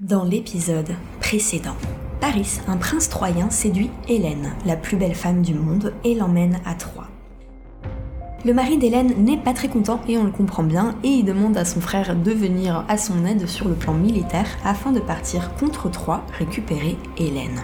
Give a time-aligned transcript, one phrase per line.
[0.00, 1.76] Dans l'épisode précédent,
[2.20, 6.74] Paris, un prince troyen, séduit Hélène, la plus belle femme du monde, et l'emmène à
[6.74, 7.08] Troie.
[8.44, 11.56] Le mari d'Hélène n'est pas très content et on le comprend bien et il demande
[11.56, 15.54] à son frère de venir à son aide sur le plan militaire afin de partir
[15.54, 17.62] contre Troie récupérer Hélène.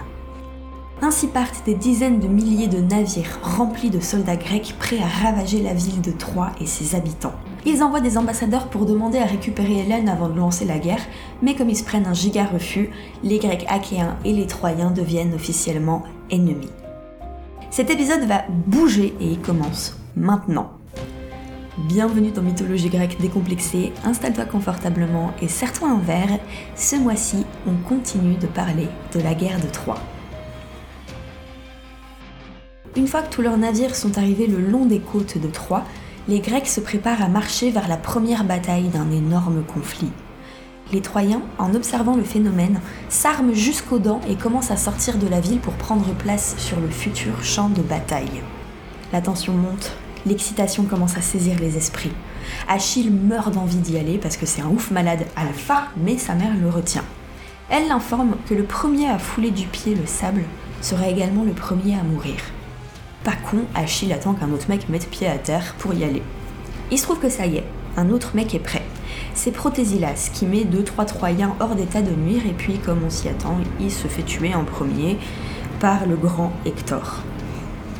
[1.01, 5.61] Ainsi partent des dizaines de milliers de navires remplis de soldats grecs prêts à ravager
[5.61, 7.35] la ville de Troie et ses habitants.
[7.65, 11.01] Ils envoient des ambassadeurs pour demander à récupérer Hélène avant de lancer la guerre,
[11.41, 12.89] mais comme ils se prennent un giga refus,
[13.21, 16.71] les Grecs achéens et les Troyens deviennent officiellement ennemis.
[17.69, 20.71] Cet épisode va bouger et il commence maintenant.
[21.77, 26.39] Bienvenue dans Mythologie grecque décomplexée, installe-toi confortablement et serre-toi un verre.
[26.75, 29.99] Ce mois-ci, on continue de parler de la guerre de Troie.
[32.95, 35.83] Une fois que tous leurs navires sont arrivés le long des côtes de Troie,
[36.29, 40.11] les Grecs se préparent à marcher vers la première bataille d'un énorme conflit.
[40.93, 45.39] Les Troyens, en observant le phénomène, s'arment jusqu'aux dents et commencent à sortir de la
[45.39, 48.43] ville pour prendre place sur le futur champ de bataille.
[49.11, 49.93] La tension monte,
[50.27, 52.13] l'excitation commence à saisir les esprits.
[52.67, 56.55] Achille meurt d'envie d'y aller parce que c'est un ouf malade alpha, mais sa mère
[56.61, 57.05] le retient.
[57.71, 60.43] Elle l'informe que le premier à fouler du pied le sable
[60.81, 62.37] sera également le premier à mourir.
[63.23, 66.23] Pas con, Achille attend qu'un autre mec mette pied à terre pour y aller.
[66.91, 67.65] Il se trouve que ça y est,
[67.97, 68.83] un autre mec est prêt.
[69.33, 73.27] C'est Protésilas qui met 2-3 Troyens hors d'état de nuire et puis, comme on s'y
[73.27, 75.17] attend, il se fait tuer en premier
[75.79, 77.17] par le grand Hector.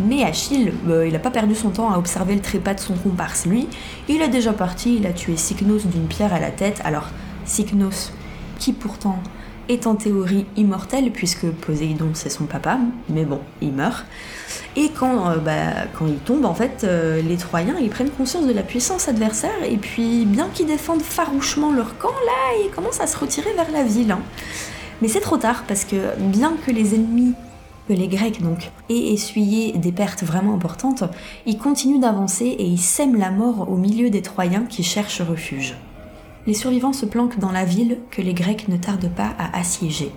[0.02, 2.96] Mais Achille, bah, il n'a pas perdu son temps à observer le trépas de son
[2.96, 3.46] comparse.
[3.46, 3.68] Lui,
[4.08, 6.82] il est déjà parti, il a tué Cycnos d'une pierre à la tête.
[6.86, 7.08] Alors,
[7.44, 8.14] Cycnos,
[8.58, 9.20] qui pourtant
[9.70, 14.06] est en théorie immortel, puisque Poséidon c'est son papa, mais bon, il meurt.
[14.76, 18.54] Et quand, euh, bah, il tombe, en fait, euh, les Troyens, ils prennent conscience de
[18.54, 23.08] la puissance adversaire, et puis, bien qu'ils défendent farouchement leur camp, là, ils commencent à
[23.08, 24.12] se retirer vers la ville.
[24.12, 24.22] hein.
[25.02, 27.34] Mais c'est trop tard, parce que bien que les ennemis,
[27.88, 31.04] que les Grecs donc, aient essuyé des pertes vraiment importantes,
[31.46, 35.76] ils continuent d'avancer et ils sèment la mort au milieu des Troyens qui cherchent refuge.
[36.48, 40.12] Les survivants se planquent dans la ville que les Grecs ne tardent pas à assiéger.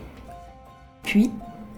[1.02, 1.30] Puis,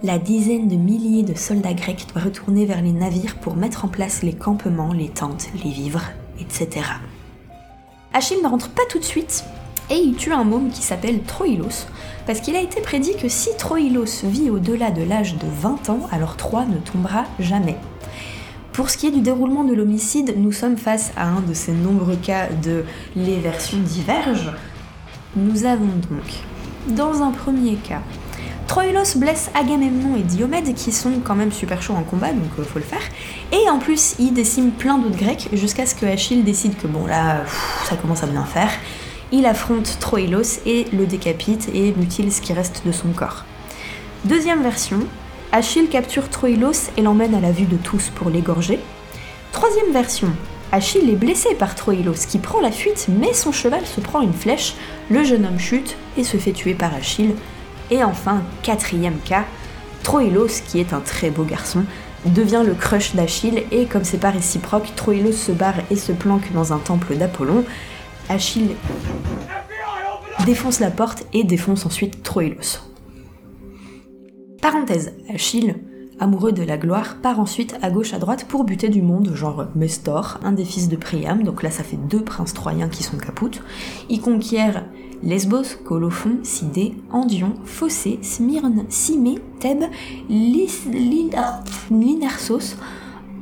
[0.02, 3.88] la dizaine de milliers de soldats grecs doit retourner vers les navires pour mettre en
[3.88, 6.86] place les campements, les tentes, les vivres, etc.
[8.12, 9.44] Achille ne rentre pas tout de suite
[9.90, 11.86] et il tue un môme qui s'appelle Troïlos,
[12.26, 16.00] parce qu'il a été prédit que si Troïlos vit au-delà de l'âge de 20 ans,
[16.10, 17.76] alors Troie ne tombera jamais.
[18.74, 21.70] Pour ce qui est du déroulement de l'homicide, nous sommes face à un de ces
[21.70, 22.82] nombreux cas de
[23.14, 24.52] les versions divergent.
[25.36, 26.42] Nous avons donc,
[26.88, 28.02] dans un premier cas,
[28.66, 32.64] Troïlos blesse Agamemnon et Diomède qui sont quand même super chauds en combat, donc euh,
[32.64, 33.02] faut le faire.
[33.52, 37.06] Et en plus, il décime plein d'autres Grecs jusqu'à ce que Achille décide que bon
[37.06, 37.44] là,
[37.88, 38.72] ça commence à bien faire.
[39.30, 43.44] Il affronte Troïlos et le décapite et mutile ce qui reste de son corps.
[44.24, 44.98] Deuxième version,
[45.56, 48.80] Achille capture Troïlos et l'emmène à la vue de tous pour l'égorger.
[49.52, 50.26] Troisième version,
[50.72, 54.32] Achille est blessé par Troïlos qui prend la fuite mais son cheval se prend une
[54.32, 54.74] flèche,
[55.10, 57.36] le jeune homme chute et se fait tuer par Achille.
[57.92, 59.44] Et enfin, quatrième cas,
[60.02, 61.84] Troïlos, qui est un très beau garçon,
[62.26, 66.52] devient le crush d'Achille et comme c'est pas réciproque, Troïlos se barre et se planque
[66.52, 67.64] dans un temple d'Apollon.
[68.28, 68.74] Achille
[70.46, 72.80] défonce la porte et défonce ensuite Troïlos.
[74.64, 75.74] Parenthèse, Achille,
[76.18, 79.66] amoureux de la gloire, part ensuite à gauche à droite pour buter du monde, genre
[79.74, 83.18] Mestor, un des fils de Priam, donc là ça fait deux princes troyens qui sont
[83.18, 83.62] capoutes.
[84.08, 84.86] Il conquiert
[85.22, 89.84] Lesbos, Colophon, Sidée, Andion, Phocée, Smyrne, Cimée, Thèbes,
[91.90, 92.76] Linarsos,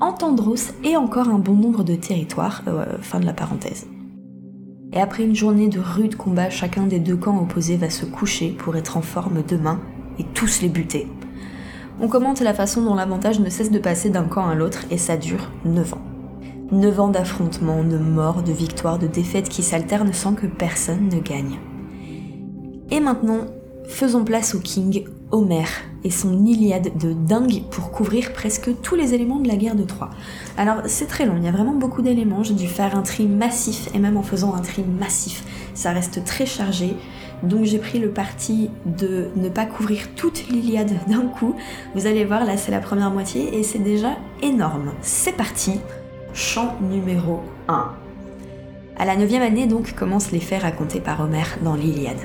[0.01, 2.65] Antandros et encore un bon nombre de territoires.
[2.67, 3.87] Euh, fin de la parenthèse.
[4.93, 8.51] Et après une journée de rudes combats, chacun des deux camps opposés va se coucher
[8.51, 9.81] pour être en forme demain
[10.19, 11.09] et tous les buter.
[12.01, 14.99] On commente la façon dont l'avantage ne cesse de passer d'un camp à l'autre et
[14.99, 16.03] ça dure 9 ans.
[16.73, 21.21] 9 ans d'affrontements, de morts, de victoires, de défaites qui s'alternent sans que personne ne
[21.21, 21.59] gagne.
[22.91, 23.47] Et maintenant,
[23.87, 25.69] faisons place au king Homère
[26.05, 29.85] et son Iliade de dingue pour couvrir presque tous les éléments de la guerre de
[29.85, 30.11] Troie.
[30.59, 33.27] Alors c'est très long, il y a vraiment beaucoup d'éléments, j'ai dû faire un tri
[33.27, 35.45] massif et même en faisant un tri massif,
[35.75, 36.97] ça reste très chargé.
[37.43, 41.55] Donc j'ai pris le parti de ne pas couvrir toute l'Iliade d'un coup.
[41.95, 44.93] Vous allez voir, là c'est la première moitié et c'est déjà énorme.
[45.03, 45.81] C'est parti,
[46.35, 47.91] chant numéro 1.
[48.97, 52.21] À la neuvième année donc commencent les faits racontés par Homère dans l'Iliade.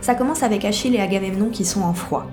[0.00, 2.26] Ça commence avec Achille et Agamemnon qui sont en froid.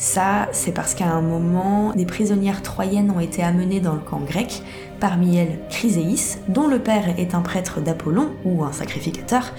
[0.00, 4.20] Ça, c'est parce qu'à un moment, des prisonnières troyennes ont été amenées dans le camp
[4.20, 4.62] grec,
[4.98, 9.52] parmi elles Chryséis, dont le père est un prêtre d'Apollon ou un sacrificateur.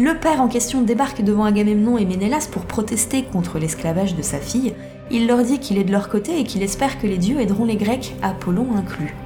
[0.00, 4.38] Le père en question débarque devant Agamemnon et Ménélas pour protester contre l'esclavage de sa
[4.38, 4.74] fille.
[5.10, 7.64] Il leur dit qu'il est de leur côté et qu'il espère que les dieux aideront
[7.64, 9.16] les Grecs, Apollon inclus.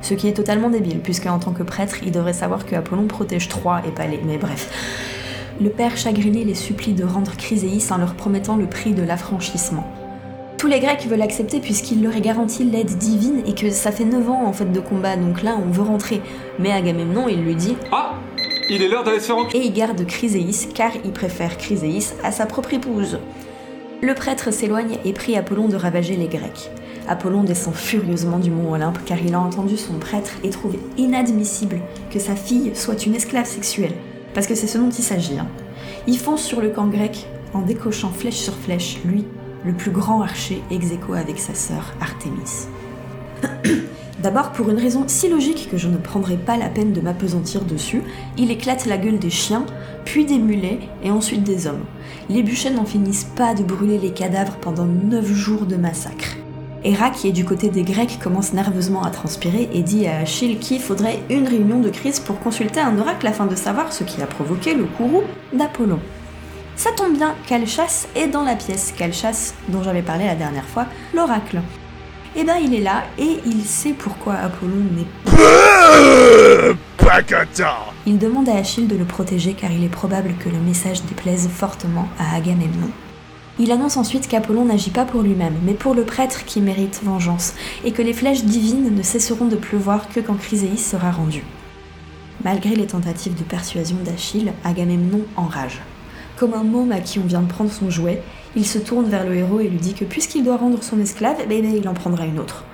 [0.00, 3.06] Ce qui est totalement débile, puisque en tant que prêtre, il devrait savoir que Apollon
[3.06, 4.04] protège Troie et pas.
[4.24, 5.52] Mais bref.
[5.60, 9.86] Le père chagriné les supplie de rendre Chryséis en leur promettant le prix de l'affranchissement.
[10.56, 14.06] Tous les Grecs veulent accepter puisqu'il leur est garanti l'aide divine et que ça fait
[14.06, 16.22] 9 ans en fait de combat, donc là on veut rentrer.
[16.58, 18.14] Mais Agamemnon il lui dit Ah
[18.70, 22.30] Il est l'heure d'aller se faire Et il garde Chryséis car il préfère Chryséis à
[22.30, 23.18] sa propre épouse.
[24.02, 26.70] Le prêtre s'éloigne et prie Apollon de ravager les Grecs.
[27.08, 31.80] Apollon descend furieusement du mont Olympe car il a entendu son prêtre et trouve inadmissible
[32.10, 33.94] que sa fille soit une esclave sexuelle.
[34.34, 35.38] Parce que c'est ce dont il s'agit.
[35.38, 35.48] Hein.
[36.06, 39.24] Il fonce sur le camp grec en décochant flèche sur flèche, lui,
[39.64, 42.68] le plus grand archer ex avec sa sœur Artémis.
[44.22, 47.64] D'abord, pour une raison si logique que je ne prendrai pas la peine de m'apesantir
[47.64, 48.02] dessus,
[48.36, 49.64] il éclate la gueule des chiens,
[50.04, 51.84] puis des mulets et ensuite des hommes.
[52.28, 56.36] Les bûchers n'en finissent pas de brûler les cadavres pendant neuf jours de massacre.
[56.82, 60.58] Héra, qui est du côté des Grecs, commence nerveusement à transpirer et dit à Achille
[60.58, 64.20] qu'il faudrait une réunion de crise pour consulter un oracle afin de savoir ce qui
[64.20, 66.00] a provoqué le courroux d'Apollon.
[66.74, 70.86] Ça tombe bien, Calchas est dans la pièce, Calchas dont j'avais parlé la dernière fois,
[71.14, 71.60] l'oracle.
[72.36, 77.22] Et eh ben il est là et il sait pourquoi Apollon n'est pas
[78.06, 81.48] Il demande à Achille de le protéger car il est probable que le message déplaise
[81.48, 82.90] fortement à Agamemnon.
[83.58, 87.54] Il annonce ensuite qu'Apollon n'agit pas pour lui-même, mais pour le prêtre qui mérite vengeance,
[87.84, 91.42] et que les flèches divines ne cesseront de pleuvoir que quand Chryséis sera rendu.
[92.44, 95.80] Malgré les tentatives de persuasion d'Achille, Agamemnon enrage.
[96.36, 98.22] Comme un môme à qui on vient de prendre son jouet,
[98.58, 101.36] il se tourne vers le héros et lui dit que puisqu'il doit rendre son esclave,
[101.42, 102.64] eh ben, il en prendra une autre.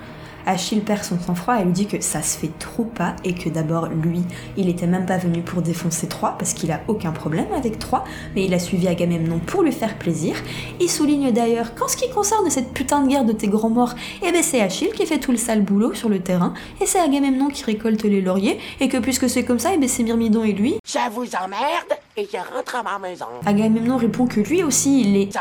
[0.46, 3.48] Achille perd son sang-froid et lui dit que ça se fait trop pas et que
[3.48, 4.22] d'abord lui,
[4.56, 8.04] il était même pas venu pour défoncer Troie parce qu'il a aucun problème avec Troie,
[8.34, 10.36] mais il a suivi Agamemnon pour lui faire plaisir.
[10.80, 13.94] Il souligne d'ailleurs qu'en ce qui concerne cette putain de guerre de tes grands morts,
[14.22, 17.00] eh ben c'est Achille qui fait tout le sale boulot sur le terrain et c'est
[17.00, 20.44] Agamemnon qui récolte les lauriers et que puisque c'est comme ça, eh ben c'est Myrmidon
[20.44, 20.76] et lui.
[20.84, 23.26] Ça vous emmerde et je rentre à ma maison.
[23.46, 25.34] Agamemnon répond que lui aussi il est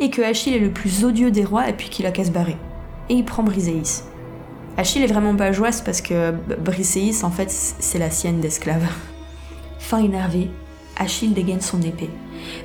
[0.00, 2.30] et que Achille est le plus odieux des rois et puis qu'il a qu'à se
[2.30, 2.56] barrer.
[3.08, 4.02] Et il prend Briséis.
[4.78, 5.50] Achille est vraiment pas
[5.84, 8.86] parce que Briseis, en fait, c'est la sienne d'esclave.
[9.80, 10.52] Fin énervé,
[10.96, 12.10] Achille dégaine son épée.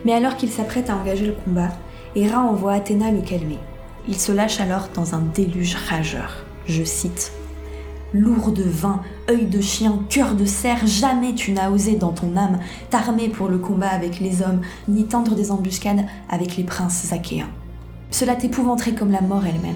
[0.05, 1.69] Mais alors qu'il s'apprête à engager le combat,
[2.15, 3.57] Héra envoie Athéna le calmer.
[4.07, 6.45] Il se lâche alors dans un déluge rageur.
[6.67, 7.31] Je cite
[8.13, 12.37] Lourd de vin, œil de chien, cœur de cerf, jamais tu n'as osé dans ton
[12.37, 12.59] âme
[12.91, 17.49] t'armer pour le combat avec les hommes, ni tendre des embuscades avec les princes achéens.
[18.11, 19.73] Cela t'épouvanterait comme la mort elle-même.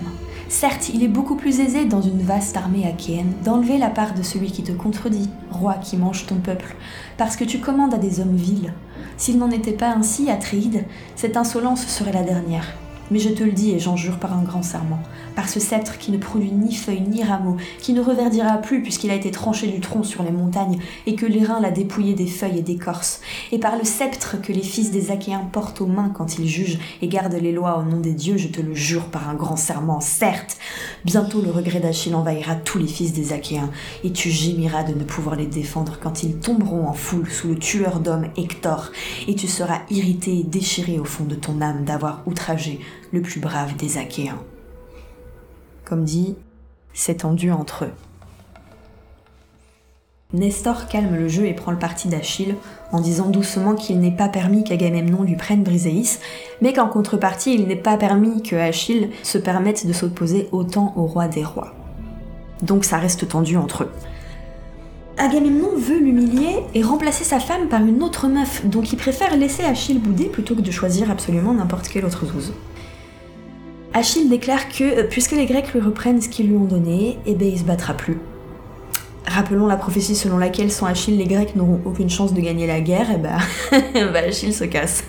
[0.49, 4.23] Certes, il est beaucoup plus aisé dans une vaste armée achéenne d'enlever la part de
[4.23, 6.73] celui qui te contredit, roi qui mange ton peuple,
[7.17, 8.71] parce que tu commandes à des hommes vils.
[9.17, 10.85] S'il n'en était pas ainsi, Atréide,
[11.17, 12.65] cette insolence serait la dernière.
[13.11, 14.99] Mais je te le dis et j'en jure par un grand serment,
[15.37, 19.11] par ce sceptre qui ne produit ni feuilles ni rameaux, qui ne reverdira plus puisqu'il
[19.11, 22.57] a été tranché du tronc sur les montagnes et que l'airain l'a dépouillé des feuilles
[22.57, 26.39] et d'écorce, et par le sceptre que les fils des Achéens portent aux mains quand
[26.39, 29.29] ils jugent et gardent les lois au nom des dieux, je te le jure par
[29.29, 30.57] un grand serment, certes,
[31.05, 33.69] bientôt le regret d'Achille envahira tous les fils des Achéens,
[34.03, 37.59] et tu gémiras de ne pouvoir les défendre quand ils tomberont en foule sous le
[37.59, 38.91] tueur d'hommes Hector,
[39.27, 42.79] et tu seras irrité et déchiré au fond de ton âme d'avoir outragé
[43.11, 44.39] le plus brave des Achéens.
[45.87, 46.35] Comme dit,
[46.93, 47.93] c'est tendu entre eux.
[50.33, 52.55] Nestor calme le jeu et prend le parti d'Achille
[52.91, 56.19] en disant doucement qu'il n'est pas permis qu'Agamemnon lui prenne Briséis,
[56.61, 61.05] mais qu'en contrepartie il n'est pas permis que Achille se permette de s'opposer autant au
[61.05, 61.73] roi des rois.
[62.63, 63.91] Donc ça reste tendu entre eux.
[65.17, 69.63] Agamemnon veut l'humilier et remplacer sa femme par une autre meuf, donc il préfère laisser
[69.63, 72.51] Achille bouder plutôt que de choisir absolument n'importe quelle autre zouze.
[73.97, 77.33] Achille déclare que euh, puisque les Grecs lui reprennent ce qu'ils lui ont donné, eh
[77.33, 78.19] ben il se battra plus.
[79.25, 82.79] Rappelons la prophétie selon laquelle sans Achille les Grecs n'auront aucune chance de gagner la
[82.79, 85.03] guerre, et eh ben, bah Achille se casse.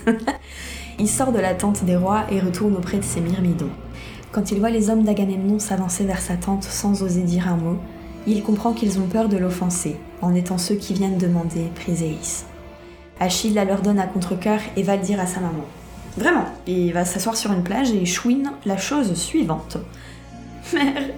[0.99, 3.69] il sort de la tente des rois et retourne auprès de ses myrmidons.
[4.31, 7.77] Quand il voit les hommes d'Agamemnon s'avancer vers sa tente sans oser dire un mot,
[8.25, 12.45] il comprend qu'ils ont peur de l'offenser, en étant ceux qui viennent demander Priséis.
[13.19, 15.65] Achille la leur donne à contre-coeur et va le dire à sa maman.
[16.19, 16.45] Vraiment.
[16.67, 19.77] il va s'asseoir sur une plage et chouine la chose suivante.
[20.73, 21.11] Mère,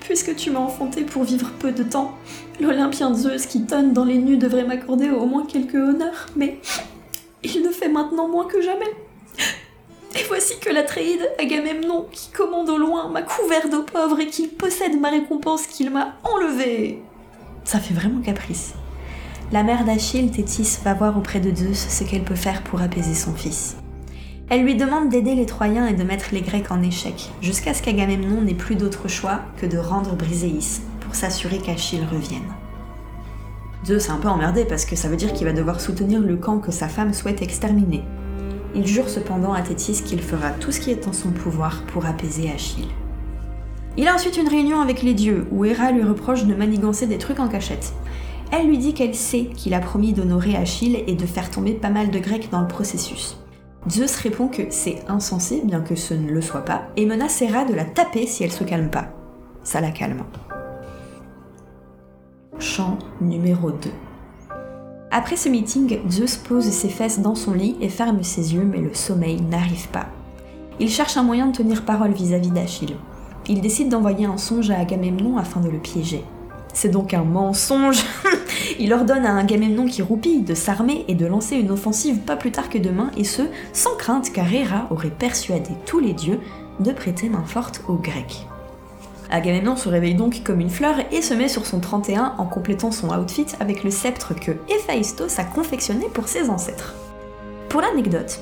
[0.00, 2.16] puisque tu m'as enfanté pour vivre peu de temps,
[2.60, 6.60] l'Olympien Zeus qui tonne dans les nues devrait m'accorder au moins quelques honneurs, mais
[7.42, 8.92] il ne fait maintenant moins que jamais.
[10.14, 14.50] Et voici que l'Atréide, Agamemnon, qui commande au loin, m'a couvert d'eau pauvre et qu'il
[14.50, 17.02] possède ma récompense qu'il m'a enlevée.
[17.64, 18.74] Ça fait vraiment caprice.
[19.52, 23.14] La mère d'Achille, Thétis, va voir auprès de Zeus ce qu'elle peut faire pour apaiser
[23.14, 23.76] son fils.
[24.48, 27.82] Elle lui demande d'aider les Troyens et de mettre les Grecs en échec, jusqu'à ce
[27.82, 32.50] qu'Agamemnon n'ait plus d'autre choix que de rendre Briséis pour s'assurer qu'Achille revienne.
[33.84, 36.36] Zeus est un peu emmerdé parce que ça veut dire qu'il va devoir soutenir le
[36.36, 38.04] camp que sa femme souhaite exterminer.
[38.74, 42.06] Il jure cependant à Thétis qu'il fera tout ce qui est en son pouvoir pour
[42.06, 42.88] apaiser Achille.
[43.98, 47.18] Il a ensuite une réunion avec les dieux où Héra lui reproche de manigancer des
[47.18, 47.92] trucs en cachette.
[48.54, 51.88] Elle lui dit qu'elle sait qu'il a promis d'honorer Achille et de faire tomber pas
[51.88, 53.38] mal de Grecs dans le processus.
[53.88, 57.64] Zeus répond que c'est insensé, bien que ce ne le soit pas, et menace Hera
[57.64, 59.06] de la taper si elle se calme pas.
[59.64, 60.22] Ça la calme.
[62.58, 63.90] Chant numéro 2.
[65.10, 68.80] Après ce meeting, Zeus pose ses fesses dans son lit et ferme ses yeux, mais
[68.80, 70.08] le sommeil n'arrive pas.
[70.78, 72.96] Il cherche un moyen de tenir parole vis-à-vis d'Achille.
[73.48, 76.22] Il décide d'envoyer un songe à Agamemnon afin de le piéger.
[76.72, 78.04] C'est donc un mensonge
[78.84, 82.50] Il ordonne à Agamemnon qui roupille de s'armer et de lancer une offensive pas plus
[82.50, 86.40] tard que demain, et ce, sans crainte car Héra aurait persuadé tous les dieux
[86.80, 88.44] de prêter main forte aux Grecs.
[89.30, 92.90] Agamemnon se réveille donc comme une fleur et se met sur son 31 en complétant
[92.90, 96.96] son outfit avec le sceptre que Héphaïstos a confectionné pour ses ancêtres.
[97.68, 98.40] Pour l'anecdote,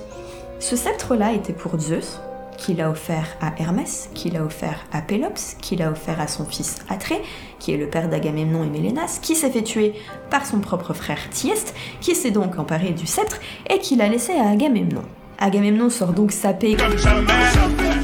[0.58, 2.18] ce sceptre-là était pour Zeus,
[2.60, 6.44] qu'il a offert à Hermès, qu'il a offert à Pélops, qu'il a offert à son
[6.44, 7.20] fils Atrée,
[7.58, 9.94] qui est le père d'Agamemnon et Mélénas, qui s'est fait tuer
[10.30, 14.32] par son propre frère Thyeste, qui s'est donc emparé du sceptre et qui l'a laissé
[14.34, 15.02] à Agamemnon.
[15.38, 16.76] Agamemnon sort donc sapé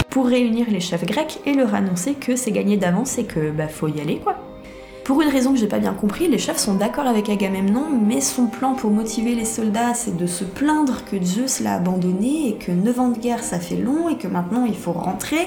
[0.08, 3.68] pour réunir les chefs grecs et leur annoncer que c'est gagné d'avance et que bah
[3.68, 4.36] faut y aller quoi.
[5.06, 8.20] Pour une raison que j'ai pas bien compris, les chefs sont d'accord avec Agamemnon, mais
[8.20, 12.54] son plan pour motiver les soldats, c'est de se plaindre que Zeus l'a abandonné et
[12.56, 15.46] que 9 ans de guerre ça fait long et que maintenant il faut rentrer.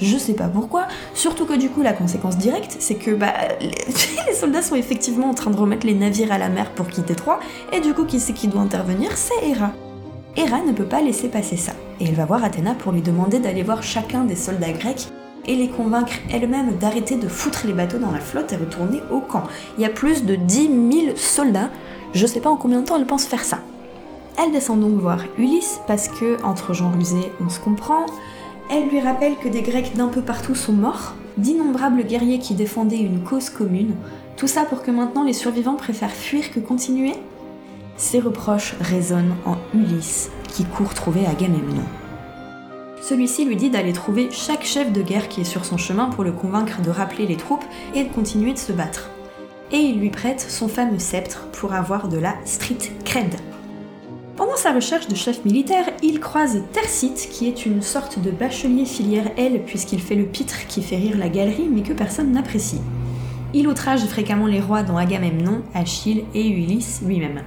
[0.00, 0.88] Je sais pas pourquoi.
[1.12, 5.34] Surtout que du coup, la conséquence directe, c'est que bah, les, soldats sont effectivement en
[5.34, 7.40] train de remettre les navires à la mer pour quitter Troie,
[7.74, 9.10] et du coup, qui c'est qui doit intervenir?
[9.18, 9.72] C'est Héra.
[10.34, 13.38] Héra ne peut pas laisser passer ça, et elle va voir Athéna pour lui demander
[13.38, 15.08] d'aller voir chacun des soldats grecs
[15.46, 19.20] et les convaincre elle-même d'arrêter de foutre les bateaux dans la flotte et retourner au
[19.20, 19.44] camp.
[19.78, 20.70] Il y a plus de 10
[21.04, 21.70] 000 soldats,
[22.14, 23.58] je sais pas en combien de temps elle pense faire ça.
[24.42, 28.06] Elle descend donc voir Ulysse parce que, entre gens rusés, on se comprend.
[28.70, 32.98] Elle lui rappelle que des Grecs d'un peu partout sont morts, d'innombrables guerriers qui défendaient
[32.98, 33.94] une cause commune,
[34.36, 37.14] tout ça pour que maintenant les survivants préfèrent fuir que continuer?
[37.96, 41.84] Ces reproches résonnent en Ulysse qui court trouver Agamemnon.
[43.06, 46.24] Celui-ci lui dit d'aller trouver chaque chef de guerre qui est sur son chemin pour
[46.24, 49.10] le convaincre de rappeler les troupes et de continuer de se battre.
[49.72, 53.34] Et il lui prête son fameux sceptre pour avoir de la street cred.
[54.38, 58.86] Pendant sa recherche de chef militaire, il croise Tercite, qui est une sorte de bachelier
[58.86, 62.80] filière L, puisqu'il fait le pitre qui fait rire la galerie, mais que personne n'apprécie.
[63.52, 67.42] Il outrage fréquemment les rois dont Agamemnon, Achille et Ulysse lui-même.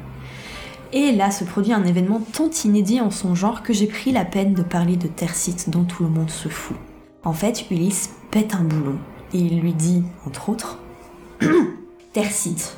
[0.94, 4.25] Et là se produit un événement tant inédit en son genre que j'ai pris la
[4.25, 6.77] peine de parler de Tercite dont tout le monde se fout.
[7.24, 8.98] En fait, Ulysse pète un boulon
[9.34, 10.77] et il lui dit, entre autres,
[12.13, 12.77] Tercite,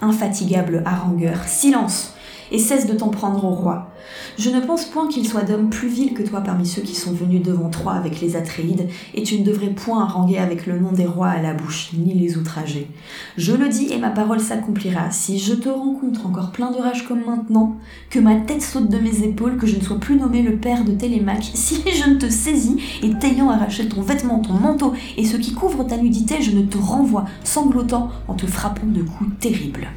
[0.00, 2.15] infatigable harangueur, silence
[2.50, 3.90] et cesse de t'en prendre au roi.
[4.38, 7.12] Je ne pense point qu'il soit d'homme plus vil que toi parmi ceux qui sont
[7.12, 10.92] venus devant toi avec les Atréides, et tu ne devrais point haranguer avec le nom
[10.92, 12.88] des rois à la bouche, ni les outrager.
[13.36, 15.10] Je le dis et ma parole s'accomplira.
[15.10, 17.76] Si je te rencontre encore plein de rage comme maintenant,
[18.10, 20.84] que ma tête saute de mes épaules, que je ne sois plus nommé le père
[20.84, 25.24] de Télémaque, si je ne te saisis et t'ayant arraché ton vêtement, ton manteau et
[25.24, 29.30] ce qui couvre ta nudité, je ne te renvoie, sanglotant en te frappant de coups
[29.40, 29.88] terribles.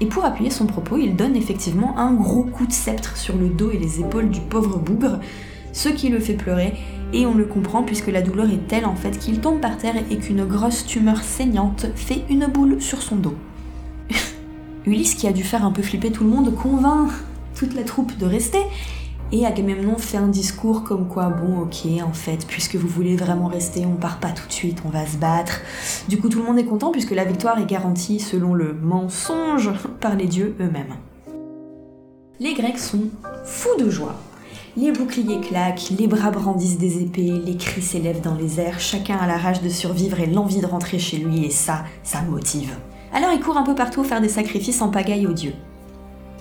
[0.00, 3.48] Et pour appuyer son propos, il donne effectivement un gros coup de sceptre sur le
[3.48, 5.20] dos et les épaules du pauvre bougre,
[5.72, 6.74] ce qui le fait pleurer,
[7.12, 9.96] et on le comprend puisque la douleur est telle en fait qu'il tombe par terre
[10.10, 13.34] et qu'une grosse tumeur saignante fait une boule sur son dos.
[14.86, 17.10] Ulysse, qui a dû faire un peu flipper tout le monde, convainc
[17.54, 18.60] toute la troupe de rester,
[19.32, 23.48] et Agamemnon fait un discours comme quoi, bon, ok, en fait, puisque vous voulez vraiment
[23.48, 25.60] rester, on part pas tout de suite, on va se battre.
[26.08, 29.72] Du coup, tout le monde est content puisque la victoire est garantie selon le mensonge
[30.00, 30.94] par les dieux eux-mêmes.
[32.38, 33.04] Les Grecs sont
[33.44, 34.14] fous de joie.
[34.76, 39.16] Les boucliers claquent, les bras brandissent des épées, les cris s'élèvent dans les airs, chacun
[39.16, 42.76] a la rage de survivre et l'envie de rentrer chez lui, et ça, ça motive.
[43.10, 45.54] Alors ils courent un peu partout faire des sacrifices en pagaille aux dieux.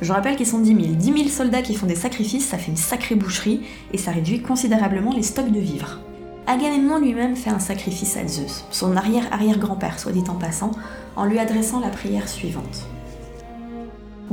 [0.02, 0.80] Je rappelle qu'ils sont 10 000.
[0.96, 3.62] 10 000 soldats qui font des sacrifices, ça fait une sacrée boucherie
[3.94, 6.00] et ça réduit considérablement les stocks de vivres.
[6.48, 10.72] Agamemnon lui-même fait un sacrifice à Zeus, son arrière-arrière-grand-père, soit dit en passant,
[11.16, 12.88] en lui adressant la prière suivante.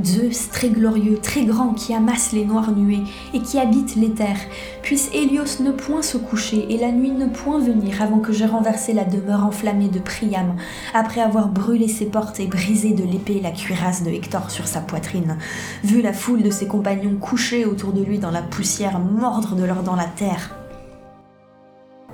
[0.03, 3.03] Zeus, très glorieux, très grand, qui amasse les noires nuées
[3.35, 4.41] et qui habite les terres,
[4.83, 8.47] puisse Hélios ne point se coucher et la nuit ne point venir avant que j'aie
[8.47, 10.57] renversé la demeure enflammée de Priam,
[10.95, 14.81] après avoir brûlé ses portes et brisé de l'épée la cuirasse de Hector sur sa
[14.81, 15.37] poitrine,
[15.85, 19.65] vu la foule de ses compagnons couchés autour de lui dans la poussière, mordre de
[19.65, 20.57] leurs dents la terre.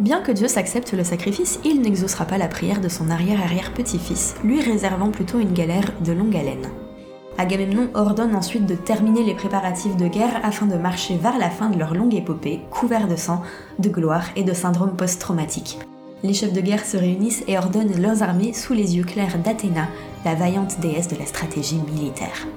[0.00, 4.60] Bien que Zeus accepte le sacrifice, il n'exaucera pas la prière de son arrière-arrière-petit-fils, lui
[4.60, 6.68] réservant plutôt une galère de longue haleine.
[7.40, 11.70] Agamemnon ordonne ensuite de terminer les préparatifs de guerre afin de marcher vers la fin
[11.70, 13.42] de leur longue épopée, couvert de sang,
[13.78, 15.78] de gloire et de syndrome post-traumatique.
[16.24, 19.86] Les chefs de guerre se réunissent et ordonnent leurs armées sous les yeux clairs d'Athéna,
[20.24, 22.48] la vaillante déesse de la stratégie militaire.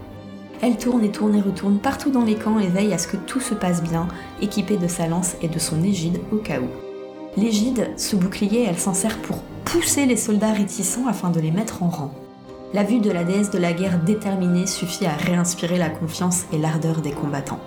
[0.63, 3.17] Elle tourne et tourne et retourne partout dans les camps et veille à ce que
[3.17, 4.07] tout se passe bien,
[4.41, 6.67] équipée de sa lance et de son égide au cas où.
[7.39, 11.83] L'égide, ce bouclier, elle s'en sert pour pousser les soldats réticents afin de les mettre
[11.83, 12.11] en rang.
[12.73, 16.57] La vue de la déesse de la guerre déterminée suffit à réinspirer la confiance et
[16.57, 17.59] l'ardeur des combattants.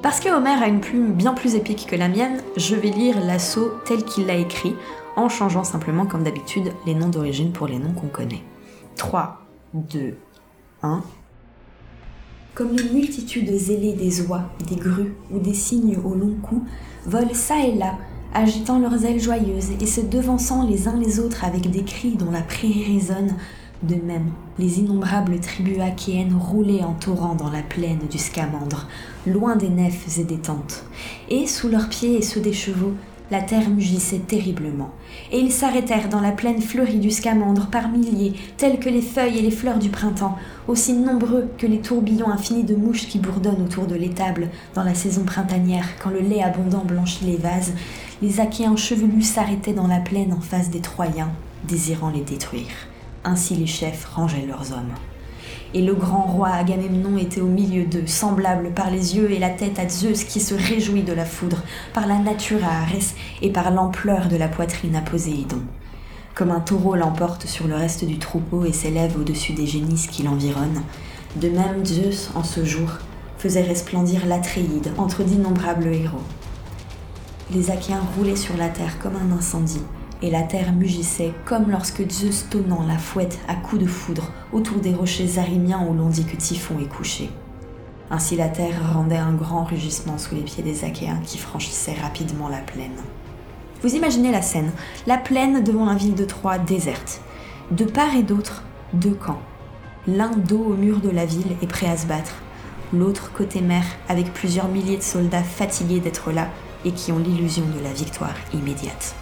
[0.00, 3.18] Parce que Homer a une plume bien plus épique que la mienne, je vais lire
[3.20, 4.76] l'assaut tel qu'il l'a écrit,
[5.16, 8.44] en changeant simplement, comme d'habitude, les noms d'origine pour les noms qu'on connaît.
[8.94, 9.40] 3,
[9.74, 10.16] 2,
[10.84, 11.02] 1.
[12.54, 16.64] Comme une multitude zélée des oies, des grues ou des cygnes au long cou
[17.06, 17.96] volent ça et là,
[18.34, 22.30] agitant leurs ailes joyeuses et se devançant les uns les autres avec des cris dont
[22.30, 23.34] la prairie résonne,
[23.82, 28.88] de même, les innombrables tribus achéennes roulaient en torrent dans la plaine du Scamandre,
[29.24, 30.84] loin des nefs et des tentes.
[31.28, 32.94] Et sous leurs pieds et ceux des chevaux,
[33.30, 34.90] la terre mugissait terriblement.
[35.30, 39.38] Et ils s'arrêtèrent dans la plaine fleurie du Scamandre par milliers, tels que les feuilles
[39.38, 43.62] et les fleurs du printemps, aussi nombreux que les tourbillons infinis de mouches qui bourdonnent
[43.62, 47.74] autour de l'étable dans la saison printanière, quand le lait abondant blanchit les vases.
[48.22, 51.30] Les Achéens chevelus s'arrêtaient dans la plaine en face des Troyens,
[51.68, 52.87] désirant les détruire.
[53.24, 54.94] Ainsi les chefs rangeaient leurs hommes.
[55.74, 59.50] Et le grand roi Agamemnon était au milieu d'eux, semblable par les yeux et la
[59.50, 63.50] tête à Zeus qui se réjouit de la foudre, par la nature à Arès et
[63.50, 65.60] par l'ampleur de la poitrine à Poséidon.
[66.34, 70.22] Comme un taureau l'emporte sur le reste du troupeau et s'élève au-dessus des génisses qui
[70.22, 70.82] l'environnent,
[71.36, 72.88] de même Zeus, en ce jour,
[73.36, 76.22] faisait resplendir l'Atréide entre d'innombrables héros.
[77.52, 79.82] Les Achéens roulaient sur la terre comme un incendie,
[80.22, 84.78] et la terre mugissait comme lorsque Zeus tonnant la fouette à coups de foudre autour
[84.78, 87.30] des rochers arimiens où l'on dit que Typhon est couché.
[88.10, 92.48] Ainsi la terre rendait un grand rugissement sous les pieds des Achéens qui franchissaient rapidement
[92.48, 92.96] la plaine.
[93.82, 94.72] Vous imaginez la scène,
[95.06, 97.20] la plaine devant la ville de Troie déserte.
[97.70, 99.40] De part et d'autre, deux camps.
[100.06, 102.34] L'un dos au mur de la ville et prêt à se battre,
[102.92, 106.48] l'autre côté mer avec plusieurs milliers de soldats fatigués d'être là
[106.84, 109.14] et qui ont l'illusion de la victoire immédiate.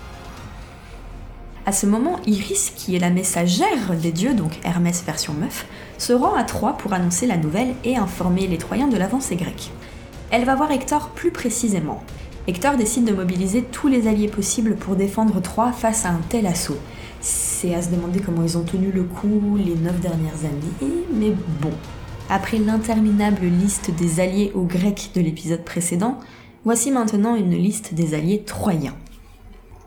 [1.68, 5.66] À ce moment, Iris, qui est la messagère des dieux, donc Hermès version meuf,
[5.98, 9.72] se rend à Troie pour annoncer la nouvelle et informer les Troyens de l'avancée grecque.
[10.30, 12.04] Elle va voir Hector plus précisément.
[12.46, 16.46] Hector décide de mobiliser tous les alliés possibles pour défendre Troie face à un tel
[16.46, 16.78] assaut.
[17.20, 21.32] C'est à se demander comment ils ont tenu le coup les neuf dernières années, mais
[21.60, 21.72] bon.
[22.30, 26.20] Après l'interminable liste des alliés aux Grecs de l'épisode précédent,
[26.64, 28.94] voici maintenant une liste des alliés troyens.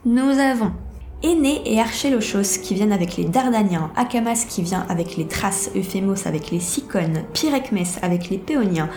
[0.06, 0.74] Nous avons
[1.22, 6.26] Aîné et Archélochos qui viennent avec les Dardaniens, Akamas qui vient avec les Thraces, Euphémos
[6.26, 8.90] avec les Sicones, Pyrekmès avec les Péoniens,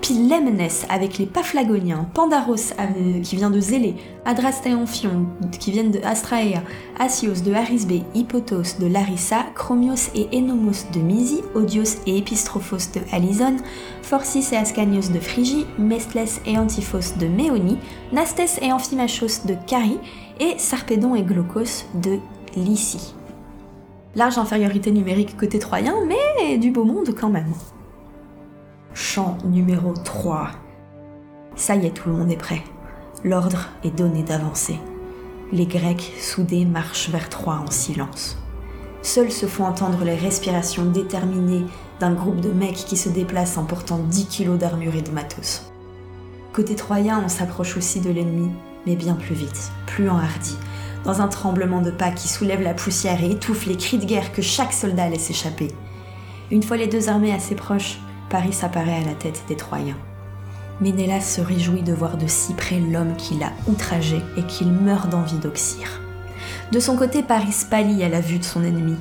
[0.00, 0.56] Pilemnes
[0.88, 2.72] avec les Paphlagoniens, Pandaros
[3.22, 5.26] qui vient de Zélé, Adrastéomphion
[5.60, 6.62] qui viennent de Astraea,
[6.98, 13.00] Asios de Arisbe, Hippotos de Larissa, Chromios et Enomos de Mysie, Odios et Epistrophos de
[13.12, 13.56] Alizon,
[14.00, 17.78] Phorcys et Ascanios de Phrygie, Mestlès et Antiphos de Méonie,
[18.12, 19.98] Nastes et Amphimachos de Carie,
[20.40, 22.18] et Sarpédon et Glaucos de
[22.54, 23.14] Lycie.
[24.14, 27.52] Large infériorité numérique côté troyen, mais du beau monde quand même.
[28.94, 30.48] Chant numéro 3.
[31.54, 32.62] Ça y est, tout le monde est prêt.
[33.24, 34.78] L'ordre est donné d'avancer.
[35.52, 38.36] Les Grecs soudés marchent vers Troie en silence.
[39.02, 41.64] Seuls se font entendre les respirations déterminées
[42.00, 45.70] d'un groupe de mecs qui se déplacent en portant 10 kilos d'armure et de matos.
[46.52, 48.50] Côté troyen, on s'approche aussi de l'ennemi,
[48.86, 50.56] mais bien plus vite, plus enhardi,
[51.04, 54.32] dans un tremblement de pas qui soulève la poussière et étouffe les cris de guerre
[54.32, 55.68] que chaque soldat laisse échapper.
[56.50, 57.98] Une fois les deux armées assez proches,
[58.30, 59.96] Paris apparaît à la tête des Troyens.
[60.80, 65.08] Ménélas se réjouit de voir de si près l'homme qu'il a outragé et qu'il meurt
[65.08, 66.00] d'envie d'oxyre.
[66.70, 68.96] De son côté, Paris pâlit à la vue de son ennemi.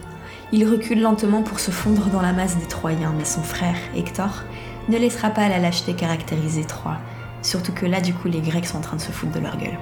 [0.52, 4.43] Il recule lentement pour se fondre dans la masse des Troyens, mais son frère, Hector,
[4.89, 6.98] ne laissera pas la lâcheté caractériser Troie
[7.46, 9.58] Surtout que là, du coup, les Grecs sont en train de se foutre de leur
[9.58, 9.78] gueule.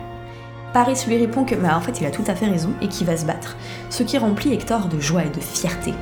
[0.74, 3.08] Paris lui répond que, bah, en fait, il a tout à fait raison et qu'il
[3.08, 3.56] va se battre,
[3.90, 5.94] ce qui remplit Hector de joie et de fierté.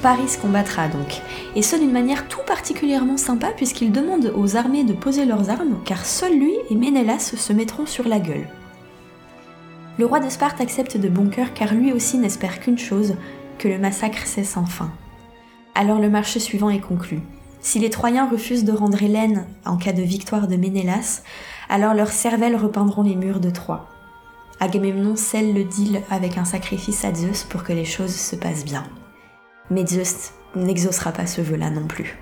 [0.00, 1.20] Paris combattra donc,
[1.54, 5.80] et ce d'une manière tout particulièrement sympa puisqu'il demande aux armées de poser leurs armes
[5.84, 8.46] car seul lui et Ménélas se mettront sur la gueule.
[9.98, 13.16] Le roi de Sparte accepte de bon cœur car lui aussi n'espère qu'une chose,
[13.58, 14.90] que le massacre cesse enfin.
[15.74, 17.20] Alors le marché suivant est conclu.
[17.66, 21.22] Si les Troyens refusent de rendre Hélène en cas de victoire de Ménélas,
[21.68, 23.88] alors leurs cervelles repeindront les murs de Troie.
[24.60, 28.64] Agamemnon scelle le deal avec un sacrifice à Zeus pour que les choses se passent
[28.64, 28.84] bien.
[29.68, 32.16] Mais Zeus n'exaucera pas ce vœu-là non plus.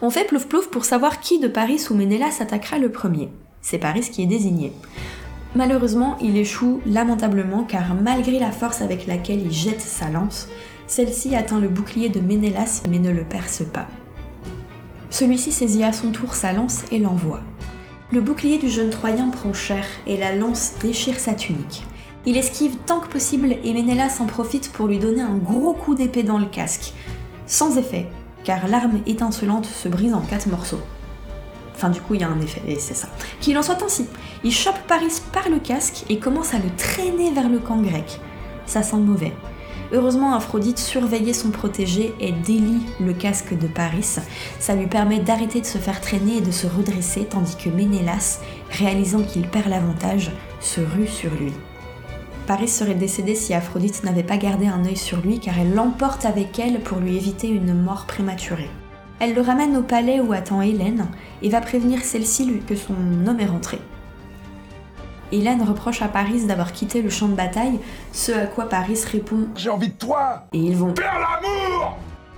[0.00, 3.28] On fait plouf plouf pour savoir qui de Paris ou Ménélas attaquera le premier.
[3.60, 4.72] C'est Paris qui est désigné.
[5.54, 10.48] Malheureusement, il échoue lamentablement car malgré la force avec laquelle il jette sa lance,
[10.90, 13.86] celle-ci atteint le bouclier de Ménélas mais ne le perce pas.
[15.08, 17.40] Celui-ci saisit à son tour sa lance et l'envoie.
[18.10, 21.84] Le bouclier du jeune Troyen prend cher et la lance déchire sa tunique.
[22.26, 25.94] Il esquive tant que possible et Ménélas en profite pour lui donner un gros coup
[25.94, 26.92] d'épée dans le casque.
[27.46, 28.08] Sans effet,
[28.42, 30.82] car l'arme étincelante se brise en quatre morceaux.
[31.72, 33.08] Enfin, du coup, il y a un effet, et c'est ça.
[33.40, 34.06] Qu'il en soit ainsi,
[34.42, 38.20] il chope Paris par le casque et commence à le traîner vers le camp grec.
[38.66, 39.32] Ça sent mauvais.
[39.92, 44.18] Heureusement, Aphrodite surveillait son protégé et délie le casque de Paris.
[44.60, 48.40] Ça lui permet d'arrêter de se faire traîner et de se redresser, tandis que Ménélas,
[48.70, 51.52] réalisant qu'il perd l'avantage, se rue sur lui.
[52.46, 56.24] Paris serait décédé si Aphrodite n'avait pas gardé un œil sur lui car elle l'emporte
[56.24, 58.70] avec elle pour lui éviter une mort prématurée.
[59.20, 61.06] Elle le ramène au palais où attend Hélène
[61.42, 62.94] et va prévenir celle-ci que son
[63.26, 63.78] homme est rentré.
[65.32, 67.78] Hélène reproche à Paris d'avoir quitté le champ de bataille,
[68.12, 71.96] ce à quoi Paris répond J'ai envie de toi Et ils vont faire l'amour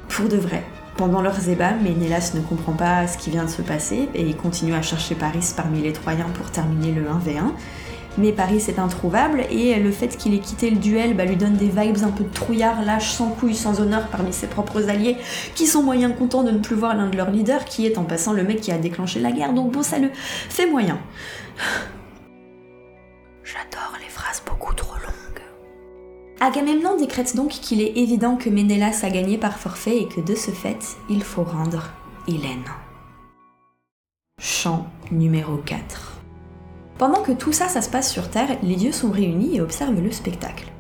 [0.09, 0.63] Pour de vrai.
[0.97, 4.37] Pendant leurs ébats, Ménélas ne comprend pas ce qui vient de se passer et il
[4.37, 7.53] continue à chercher Paris parmi les Troyens pour terminer le 1v1
[8.19, 11.55] mais Paris est introuvable et le fait qu'il ait quitté le duel bah, lui donne
[11.55, 15.17] des vibes un peu de trouillard, lâche, sans couilles, sans honneur parmi ses propres alliés
[15.55, 18.05] qui sont moyens contents de ne plus voir l'un de leurs leaders qui est en
[18.05, 20.99] passant le mec qui a déclenché la guerre, donc bon ça le fait moyen.
[23.53, 25.43] J'adore les phrases beaucoup trop longues.
[26.41, 30.35] Agamemnon décrète donc qu'il est évident que Ménélas a gagné par forfait et que de
[30.35, 31.91] ce fait, il faut rendre
[32.27, 32.65] Hélène.
[34.41, 36.23] Chant numéro 4.
[36.97, 40.01] Pendant que tout ça, ça se passe sur Terre, les dieux sont réunis et observent
[40.01, 40.73] le spectacle.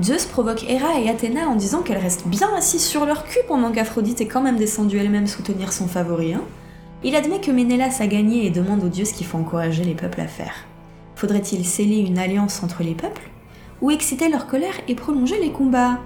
[0.00, 3.72] Zeus provoque Héra et Athéna en disant qu'elles restent bien assises sur leur cul pendant
[3.72, 6.34] qu'Aphrodite est quand même descendue elle-même soutenir son favori.
[6.34, 6.44] Hein.
[7.02, 9.94] Il admet que Ménélas a gagné et demande aux dieux ce qu'il faut encourager les
[9.94, 10.54] peuples à faire.
[11.20, 13.28] Faudrait-il sceller une alliance entre les peuples
[13.82, 15.98] Ou exciter leur colère et prolonger les combats?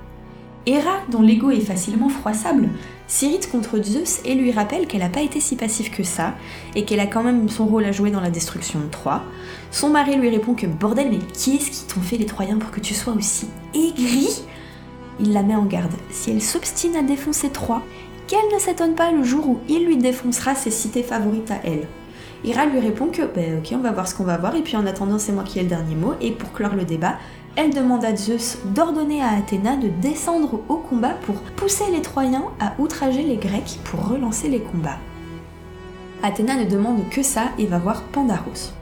[0.66, 2.68] Héra, dont l'ego est facilement froissable,
[3.07, 6.35] s'irrite contre Zeus et lui rappelle qu'elle n'a pas été si passive que ça,
[6.74, 9.22] et qu'elle a quand même son rôle à jouer dans la destruction de Troie.
[9.70, 12.72] Son mari lui répond que bordel, mais qui est-ce qui t'ont fait les Troyens pour
[12.72, 14.27] que tu sois aussi aigri?
[15.20, 15.94] Il la met en garde.
[16.11, 17.83] Si elle s'obstine à défoncer Troie,
[18.27, 21.87] qu'elle ne s'étonne pas le jour où il lui défoncera ses cités favorites à elle.
[22.45, 24.77] Ira lui répond que, ben ok, on va voir ce qu'on va voir, et puis
[24.77, 27.15] en attendant, c'est moi qui ai le dernier mot, et pour clore le débat,
[27.57, 32.47] elle demande à Zeus d'ordonner à Athéna de descendre au combat pour pousser les Troyens
[32.61, 34.99] à outrager les Grecs pour relancer les combats.
[36.23, 38.73] Athéna ne demande que ça et va voir Pandaros.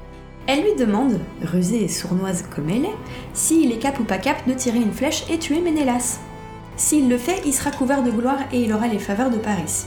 [0.47, 2.97] Elle lui demande, rusée et sournoise comme elle est,
[3.33, 6.19] s'il est cap ou pas cap de tirer une flèche et tuer Ménélas.
[6.77, 9.85] S'il le fait, il sera couvert de gloire et il aura les faveurs de Paris.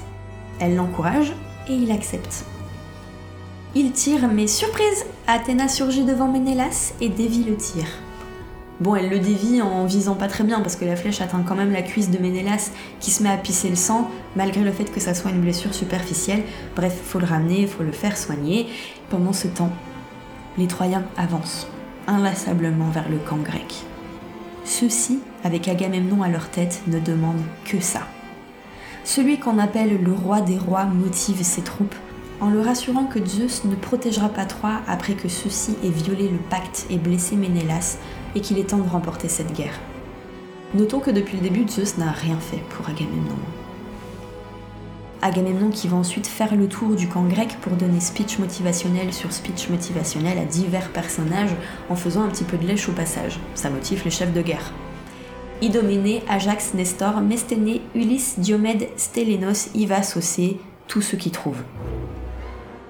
[0.60, 1.34] Elle l'encourage
[1.68, 2.46] et il accepte.
[3.78, 7.84] Il tire, mais surprise Athéna surgit devant Ménélas et dévie le tir.
[8.80, 11.56] Bon, elle le dévie en visant pas très bien parce que la flèche atteint quand
[11.56, 14.86] même la cuisse de Ménélas qui se met à pisser le sang malgré le fait
[14.86, 16.44] que ça soit une blessure superficielle.
[16.74, 18.68] Bref, faut le ramener, faut le faire soigner.
[19.10, 19.74] Pendant ce temps,
[20.58, 21.68] les Troyens avancent
[22.08, 23.84] inlassablement vers le camp grec.
[24.64, 28.04] Ceux-ci, avec Agamemnon à leur tête, ne demandent que ça.
[29.04, 31.96] Celui qu'on appelle le roi des rois motive ses troupes
[32.41, 36.38] en le rassurant que Zeus ne protégera pas Troie après que ceux-ci aient violé le
[36.38, 37.98] pacte et blessé Ménélas
[38.36, 39.80] et qu'il est temps de remporter cette guerre.
[40.74, 43.38] Notons que depuis le début, Zeus n'a rien fait pour Agamemnon.
[45.21, 49.32] Agamemnon qui va ensuite faire le tour du camp grec pour donner speech motivationnel sur
[49.32, 51.56] speech motivationnel à divers personnages
[51.89, 53.39] en faisant un petit peu de lèche au passage.
[53.56, 54.71] Ça motive les chefs de guerre.
[55.62, 61.63] Idoménée, Ajax, Nestor, Mesténée, Ulysse, Diomède, Stélénos, Ivas, Océ, tous ceux qui trouvent.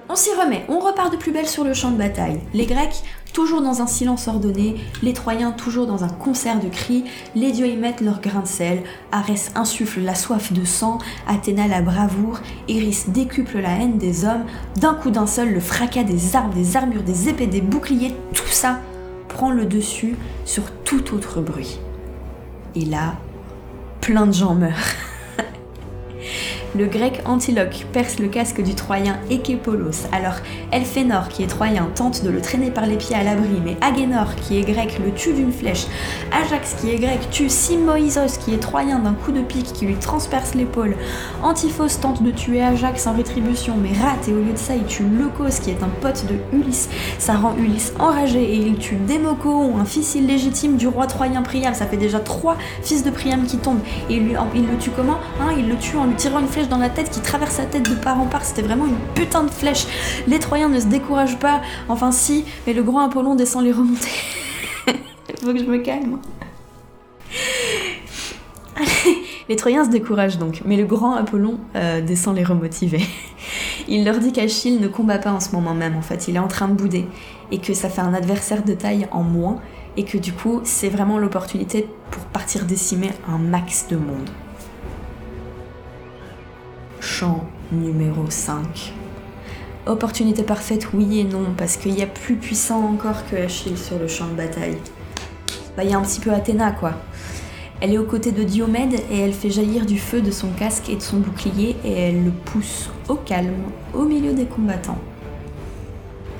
[0.08, 2.40] On s'y remet, on repart de plus belle sur le champ de bataille.
[2.54, 7.04] Les Grecs, toujours dans un silence ordonné, les Troyens, toujours dans un concert de cris,
[7.34, 11.66] les dieux y mettent leur grain de sel, Arès insuffle la soif de sang, Athéna
[11.66, 12.38] la bravoure,
[12.68, 14.44] Iris décuple la haine des hommes,
[14.76, 18.46] d'un coup d'un seul, le fracas des armes, des armures, des épées, des boucliers, tout
[18.46, 18.78] ça
[19.28, 20.14] prend le dessus
[20.44, 21.80] sur tout autre bruit.
[22.76, 23.14] Et là,
[24.00, 24.72] plein de gens meurent.
[26.76, 30.06] le grec Antiloque perce le casque du Troyen Éképolos.
[30.12, 30.34] Alors
[30.72, 34.34] Elphénor, qui est Troyen, tente de le traîner par les pieds à l'abri, mais Agénor,
[34.36, 35.86] qui est grec, le tue d'une flèche.
[36.32, 39.94] Ajax, qui est grec, tue Simoïsos, qui est Troyen, d'un coup de pique qui lui
[39.94, 40.96] transperce l'épaule.
[41.42, 44.84] Antiphos tente de tuer Ajax en rétribution, mais rate, et au lieu de ça, il
[44.84, 46.88] tue Leucos, qui est un pote de Ulysse.
[47.18, 51.72] Ça rend Ulysse enragé, et il tue Démocoon, un fils illégitime du roi Troyen Priam.
[51.72, 53.80] Ça fait déjà trois fils de Priam qui tombent.
[54.10, 55.18] Et il, il le tue comment?
[55.40, 57.64] Hein Il le tue en lui tirant une flèche dans la tête qui traverse sa
[57.64, 58.44] tête de part en part.
[58.44, 59.86] C'était vraiment une putain de flèche.
[60.26, 61.60] Les Troyens ne se découragent pas.
[61.88, 64.08] Enfin, si, mais le grand Apollon descend les remontées.
[65.42, 66.18] Faut que je me calme.
[69.48, 73.00] Les Troyens se découragent donc, mais le grand Apollon euh, descend les remotiver.
[73.88, 76.40] il leur dit qu'Achille ne combat pas en ce moment même, en fait, il est
[76.40, 77.06] en train de bouder,
[77.52, 79.60] et que ça fait un adversaire de taille en moins,
[79.96, 84.28] et que du coup, c'est vraiment l'opportunité pour partir décimer un max de monde.
[87.06, 88.92] Chant numéro 5.
[89.86, 93.96] Opportunité parfaite, oui et non, parce qu'il y a plus puissant encore que Achille sur
[93.96, 94.76] le champ de bataille.
[95.76, 96.94] Bah, il y a un petit peu Athéna, quoi.
[97.80, 100.90] Elle est aux côtés de Diomède et elle fait jaillir du feu de son casque
[100.90, 103.54] et de son bouclier et elle le pousse au calme,
[103.94, 104.98] au milieu des combattants.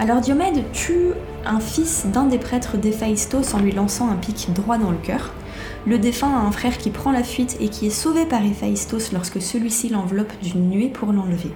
[0.01, 1.13] Alors Diomède tue
[1.47, 5.33] un fils d'un des prêtres d'Héphaïstos en lui lançant un pic droit dans le cœur.
[5.87, 9.13] Le défunt a un frère qui prend la fuite et qui est sauvé par Héphaïstos
[9.13, 11.53] lorsque celui-ci l'enveloppe d'une nuée pour l'enlever.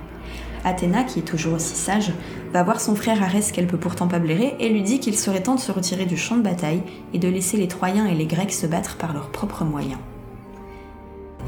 [0.64, 2.12] Athéna, qui est toujours aussi sage,
[2.52, 5.42] va voir son frère Arès qu'elle peut pourtant pas blairer et lui dit qu'il serait
[5.42, 8.26] temps de se retirer du champ de bataille et de laisser les Troyens et les
[8.26, 9.98] Grecs se battre par leurs propres moyens.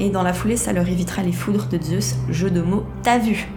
[0.01, 3.19] Et dans la foulée, ça leur évitera les foudres de Zeus, jeu de mots, t'as
[3.19, 3.47] vu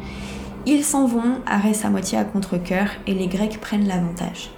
[0.67, 4.51] Ils s'en vont, Arès à moitié à contre-coeur, et les Grecs prennent l'avantage.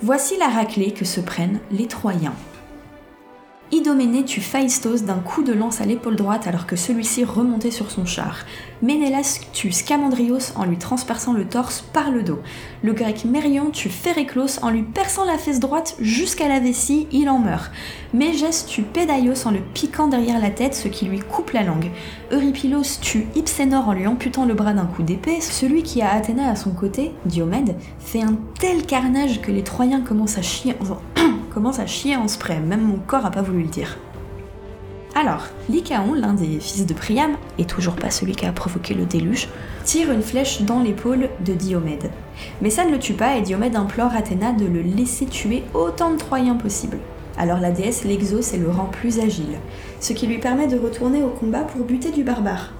[0.00, 2.34] Voici la raclée que se prennent les Troyens.
[3.72, 7.90] Idoménée tue Phaistos d'un coup de lance à l'épaule droite alors que celui-ci remontait sur
[7.90, 8.44] son char.
[8.80, 12.38] Ménélas tue Scamandrios en lui transperçant le torse par le dos.
[12.82, 17.28] Le grec Mérion tue Phéréclos en lui perçant la fesse droite jusqu'à la vessie, il
[17.28, 17.72] en meurt.
[18.14, 21.90] Mégès tue Pédaios en le piquant derrière la tête, ce qui lui coupe la langue.
[22.30, 25.40] Eurypilos tue Hypsénor en lui amputant le bras d'un coup d'épée.
[25.40, 30.02] Celui qui a Athéna à son côté, Diomède, fait un tel carnage que les Troyens
[30.02, 30.76] commencent à chier
[32.16, 33.55] en spray, même mon corps a pas voulu
[35.14, 39.06] Alors, Lycaon, l'un des fils de Priam, et toujours pas celui qui a provoqué le
[39.06, 39.48] déluge,
[39.84, 42.10] tire une flèche dans l'épaule de Diomède.
[42.60, 46.10] Mais ça ne le tue pas et Diomède implore Athéna de le laisser tuer autant
[46.10, 46.98] de Troyens possible.
[47.38, 49.58] Alors la déesse l'exauce et le rend plus agile,
[50.00, 52.72] ce qui lui permet de retourner au combat pour buter du barbare.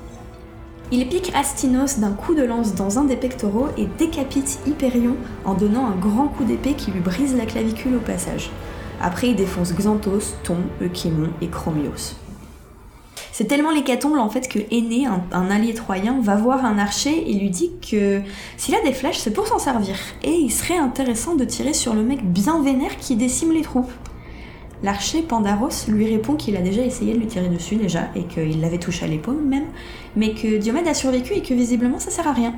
[0.92, 5.54] Il pique Astinos d'un coup de lance dans un des pectoraux et décapite Hyperion en
[5.54, 8.50] donnant un grand coup d'épée qui lui brise la clavicule au passage.
[9.00, 12.16] Après, il défonce Xanthos, Thon, Euchémon et Chromios.
[13.32, 17.34] C'est tellement l'hécatombe en fait que Aîné, un, allié troyen, va voir un archer et
[17.34, 18.22] lui dit que
[18.56, 19.94] s'il a des flèches, c'est pour s'en servir.
[20.22, 23.92] Et il serait intéressant de tirer sur le mec bien vénère qui décime les troupes.
[24.82, 28.62] L'archer Pandaros lui répond qu'il a déjà essayé de lui tirer dessus déjà et qu'il
[28.62, 29.66] l'avait touché à l'épaule même,
[30.16, 32.54] mais que Diomède a survécu et que visiblement ça sert à rien.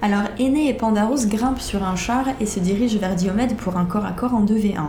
[0.00, 3.84] Alors Aîné et Pandaros grimpent sur un char et se dirigent vers Diomède pour un
[3.84, 4.88] corps à corps en 2v1.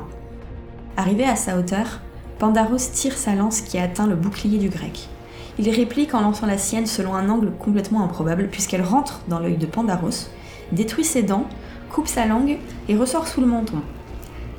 [0.96, 2.02] Arrivé à sa hauteur,
[2.38, 5.10] Pandaros tire sa lance qui atteint le bouclier du grec.
[5.58, 9.58] Il réplique en lançant la sienne selon un angle complètement improbable puisqu'elle rentre dans l'œil
[9.58, 10.30] de Pandaros,
[10.72, 11.48] détruit ses dents,
[11.92, 12.58] coupe sa langue
[12.90, 13.78] et ressort sous le menton.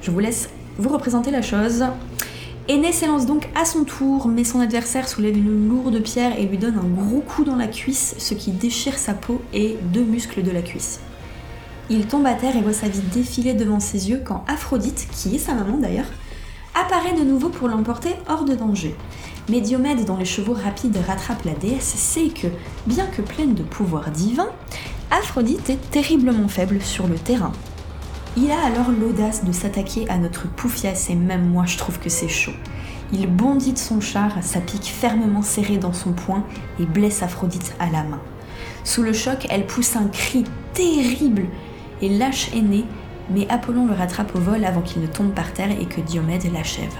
[0.00, 1.84] Je vous laisse vous représenter la chose.
[2.68, 6.58] Aîné s'élance donc à son tour, mais son adversaire soulève une lourde pierre et lui
[6.58, 10.42] donne un gros coup dans la cuisse, ce qui déchire sa peau et deux muscles
[10.42, 10.98] de la cuisse.
[11.90, 15.36] Il tombe à terre et voit sa vie défiler devant ses yeux quand Aphrodite, qui
[15.36, 16.06] est sa maman d'ailleurs,
[16.74, 18.96] apparaît de nouveau pour l'emporter hors de danger.
[19.48, 22.48] Mais Diomède, dont les chevaux rapides rattrapent la déesse, sait que,
[22.86, 24.50] bien que pleine de pouvoirs divins,
[25.10, 27.52] Aphrodite est terriblement faible sur le terrain.
[28.36, 32.08] Il a alors l'audace de s'attaquer à notre Poufias et même moi je trouve que
[32.08, 32.54] c'est chaud.
[33.12, 36.44] Il bondit de son char, sa pique fermement serrée dans son poing
[36.80, 38.20] et blesse Aphrodite à la main.
[38.82, 41.46] Sous le choc, elle pousse un cri terrible
[42.02, 42.84] et lâche Aîné,
[43.30, 46.52] mais Apollon le rattrape au vol avant qu'il ne tombe par terre et que Diomède
[46.52, 46.94] l'achève.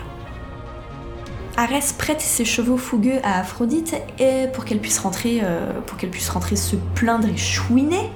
[1.57, 6.29] Arès prête ses chevaux fougueux à Aphrodite et pour qu'elle puisse rentrer, euh, pour puisse
[6.29, 8.11] rentrer se plaindre et chouiner,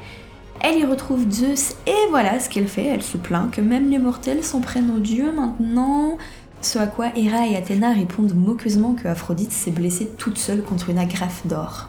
[0.60, 3.98] elle y retrouve Zeus et voilà ce qu'elle fait, elle se plaint que même les
[3.98, 6.18] mortels s'en prennent aux dieux maintenant.
[6.60, 10.90] Ce à quoi Héra et Athéna répondent moqueusement que Aphrodite s'est blessée toute seule contre
[10.90, 11.88] une agrafe d'or.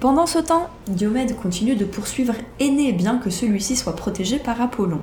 [0.00, 5.00] Pendant ce temps, Diomède continue de poursuivre Aîné bien que celui-ci soit protégé par Apollon.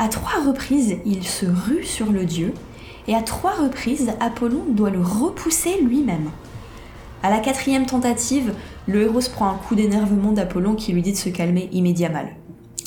[0.00, 2.54] À trois reprises, il se rue sur le dieu,
[3.08, 6.30] et à trois reprises, Apollon doit le repousser lui-même.
[7.24, 8.54] À la quatrième tentative,
[8.86, 12.28] le héros se prend un coup d'énervement d'Apollon qui lui dit de se calmer immédiatement.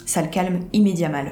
[0.06, 1.32] Ça le calme immédiatement.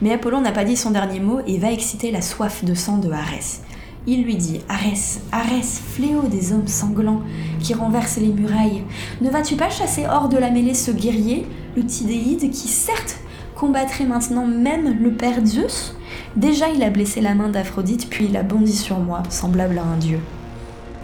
[0.00, 2.96] Mais Apollon n'a pas dit son dernier mot et va exciter la soif de sang
[2.96, 3.60] de Arès.
[4.06, 7.20] Il lui dit Arès, Arès, fléau des hommes sanglants
[7.60, 8.84] qui renversent les murailles,
[9.20, 13.18] ne vas-tu pas chasser hors de la mêlée ce guerrier, le Tidéide, qui certes
[13.54, 15.94] combattrait maintenant même le père Zeus
[16.36, 19.84] Déjà il a blessé la main d'Aphrodite, puis il a bondi sur moi, semblable à
[19.84, 20.18] un dieu.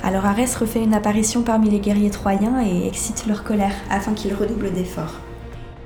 [0.02, 4.34] Alors Arès refait une apparition parmi les guerriers troyens et excite leur colère afin qu'ils
[4.34, 5.20] redoublent d'efforts.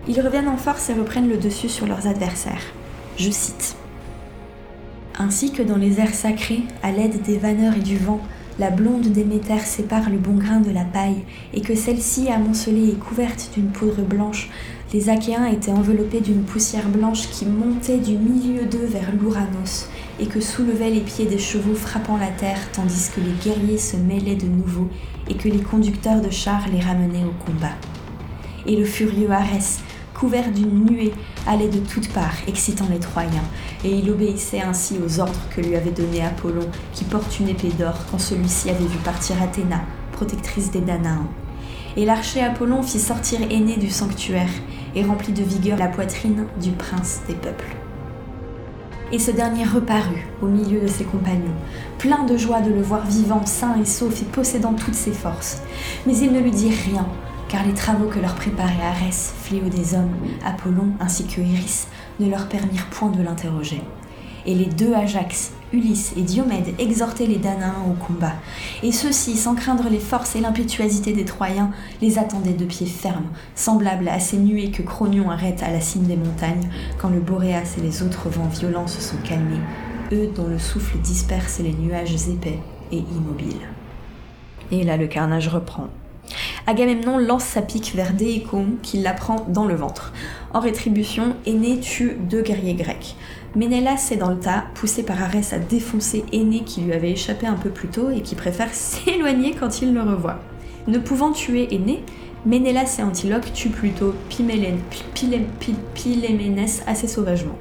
[0.06, 2.62] Ils reviennent en force et reprennent le dessus sur leurs adversaires.
[3.16, 3.76] Je cite.
[5.18, 8.20] Ainsi que dans les airs sacrés, à l'aide des vanneurs et du vent,
[8.58, 12.94] la blonde Déméter sépare le bon grain de la paille, et que celle-ci, amoncelée et
[12.94, 14.50] couverte d'une poudre blanche,
[14.94, 19.88] les Achéens étaient enveloppés d'une poussière blanche qui montait du milieu d'eux vers l'Ouranos,
[20.20, 23.96] et que soulevaient les pieds des chevaux frappant la terre, tandis que les guerriers se
[23.96, 24.88] mêlaient de nouveau,
[25.28, 27.74] et que les conducteurs de chars les ramenaient au combat.
[28.66, 29.80] Et le furieux Arès,
[30.14, 31.12] couvert d'une nuée,
[31.44, 33.50] allait de toutes parts, excitant les Troyens,
[33.84, 37.72] et il obéissait ainsi aux ordres que lui avait donnés Apollon, qui porte une épée
[37.76, 39.80] d'or quand celui-ci avait vu partir Athéna,
[40.12, 41.26] protectrice des Danaens.
[41.96, 44.50] Et l'archer Apollon fit sortir Aîné du sanctuaire,
[44.94, 47.76] et remplit de vigueur la poitrine du prince des peuples.
[49.12, 51.54] Et ce dernier reparut au milieu de ses compagnons,
[51.98, 55.62] plein de joie de le voir vivant, sain et sauf et possédant toutes ses forces.
[56.06, 57.06] Mais il ne lui dit rien,
[57.48, 61.86] car les travaux que leur préparait Arès, fléau des hommes, Apollon ainsi que Iris,
[62.18, 63.82] ne leur permirent point de l'interroger.
[64.46, 68.34] Et les deux Ajax, Ulysse et Diomède exhortaient les Danaens au combat,
[68.84, 73.26] et ceux-ci, sans craindre les forces et l'impétuosité des Troyens, les attendaient de pied ferme,
[73.56, 77.74] semblables à ces nuées que Cronion arrête à la cime des montagnes, quand le Boréas
[77.76, 79.60] et les autres vents violents se sont calmés,
[80.12, 82.60] eux dont le souffle disperse les nuages épais
[82.92, 83.68] et immobiles.
[84.70, 85.88] Et là le carnage reprend.
[86.66, 90.12] Agamemnon lance sa pique vers Déicon qui la prend dans le ventre.
[90.52, 93.16] En rétribution, Aîné tue deux guerriers grecs.
[93.54, 97.46] Ménélas est dans le tas, poussé par Arès à défoncer Aîné qui lui avait échappé
[97.46, 100.40] un peu plus tôt et qui préfère s'éloigner quand il le revoit.
[100.86, 102.02] Ne pouvant tuer Aîné,
[102.46, 104.14] Ménélas et Antiloque tuent plutôt
[105.94, 107.56] Piléménès assez sauvagement.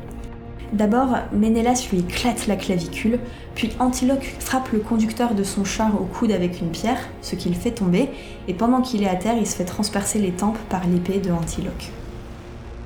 [0.74, 3.20] D'abord, Ménélas lui éclate la clavicule,
[3.54, 7.50] puis Antiloque frappe le conducteur de son char au coude avec une pierre, ce qui
[7.50, 8.10] le fait tomber,
[8.48, 11.32] et pendant qu'il est à terre, il se fait transpercer les tempes par l'épée de
[11.32, 11.92] Antiloque.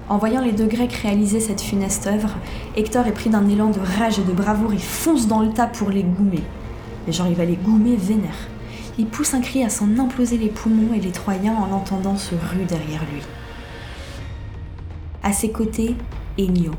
[0.09, 2.35] En voyant les deux Grecs réaliser cette funeste œuvre,
[2.75, 5.67] Hector est pris d'un élan de rage et de bravoure et fonce dans le tas
[5.67, 6.43] pour les goumer.
[7.05, 8.49] Mais genre, il va les goumer vénère.
[8.97, 12.35] Il pousse un cri à s'en imploser les poumons et les Troyens en l'entendant se
[12.35, 13.21] rue derrière lui.
[15.23, 15.95] À ses côtés,
[16.37, 16.71] Enyo,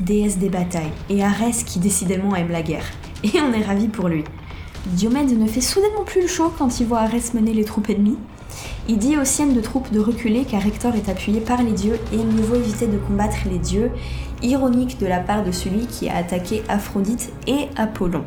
[0.00, 2.86] déesse des batailles, et Arès qui décidément aime la guerre.
[3.22, 4.24] Et on est ravi pour lui.
[4.86, 8.18] Diomède ne fait soudainement plus le chaud quand il voit Arès mener les troupes ennemies.
[8.88, 11.98] Il dit aux siennes de troupes de reculer car Hector est appuyé par les dieux
[12.12, 13.90] et il mieux vaut éviter de combattre les dieux,
[14.42, 18.24] ironique de la part de celui qui a attaqué Aphrodite et Apollon.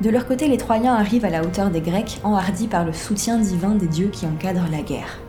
[0.00, 3.38] De leur côté, les Troyens arrivent à la hauteur des Grecs, enhardis par le soutien
[3.38, 5.21] divin des dieux qui encadrent la guerre.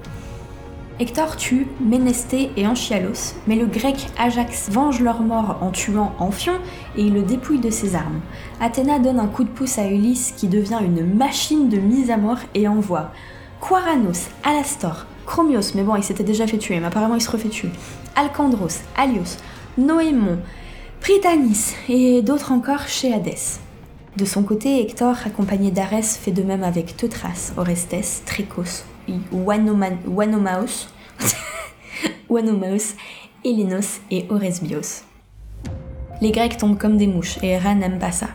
[1.00, 6.54] Hector tue Ménesté et Anchialos, mais le grec Ajax venge leur mort en tuant Amphion
[6.96, 8.22] et il le dépouille de ses armes.
[8.62, 12.18] Athéna donne un coup de pouce à Ulysse qui devient une machine de mise à
[12.18, 13.10] mort et envoie
[13.60, 17.50] Quaranos, Alastor, Chromios, mais bon, il s'était déjà fait tuer, mais apparemment il se refait
[17.50, 17.72] tuer,
[18.16, 19.38] Alcandros, Alios,
[19.80, 20.38] Noémon,
[21.02, 23.60] Prytanis et d'autres encore chez Hadès.
[24.16, 28.84] De son côté, Hector, accompagné d'Arès, fait de même avec Teutras, Orestes, Tricos,
[29.32, 30.88] Wanomaos,
[34.12, 35.04] et Oresbios.
[36.22, 38.28] Les Grecs tombent comme des mouches et Hera n'aime pas ça.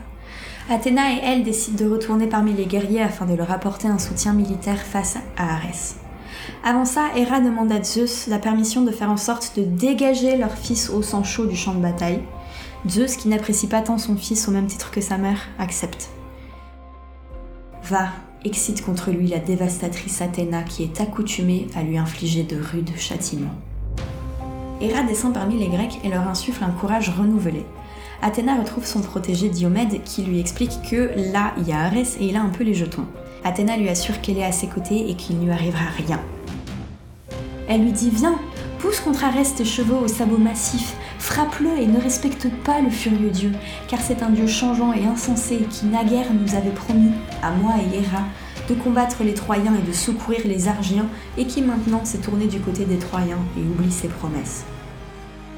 [0.69, 4.33] Athéna et elle décident de retourner parmi les guerriers afin de leur apporter un soutien
[4.33, 5.97] militaire face à Arès.
[6.63, 10.51] Avant ça, Hera demande à Zeus la permission de faire en sorte de dégager leur
[10.51, 12.21] fils au sang chaud du champ de bataille.
[12.87, 16.09] Zeus, qui n'apprécie pas tant son fils au même titre que sa mère, accepte.
[17.83, 18.09] Va,
[18.45, 23.55] excite contre lui la dévastatrice Athéna qui est accoutumée à lui infliger de rudes châtiments.
[24.81, 27.65] Héra descend parmi les Grecs et leur insuffle un courage renouvelé.
[28.21, 32.25] Athéna retrouve son protégé Diomède qui lui explique que là, il y a Arès et
[32.25, 33.05] il a un peu les jetons.
[33.43, 36.19] Athéna lui assure qu'elle est à ses côtés et qu'il ne lui arrivera rien.
[37.67, 38.39] Elle lui dit Viens,
[38.79, 43.29] pousse contre Arès tes chevaux aux sabots massifs, frappe-le et ne respecte pas le furieux
[43.29, 43.51] dieu,
[43.87, 47.11] car c'est un dieu changeant et insensé qui naguère nous avait promis,
[47.43, 48.23] à moi et Héra,
[48.69, 51.07] de combattre les Troyens et de secourir les Argiens,
[51.37, 54.63] et qui maintenant s'est tourné du côté des Troyens et oublie ses promesses.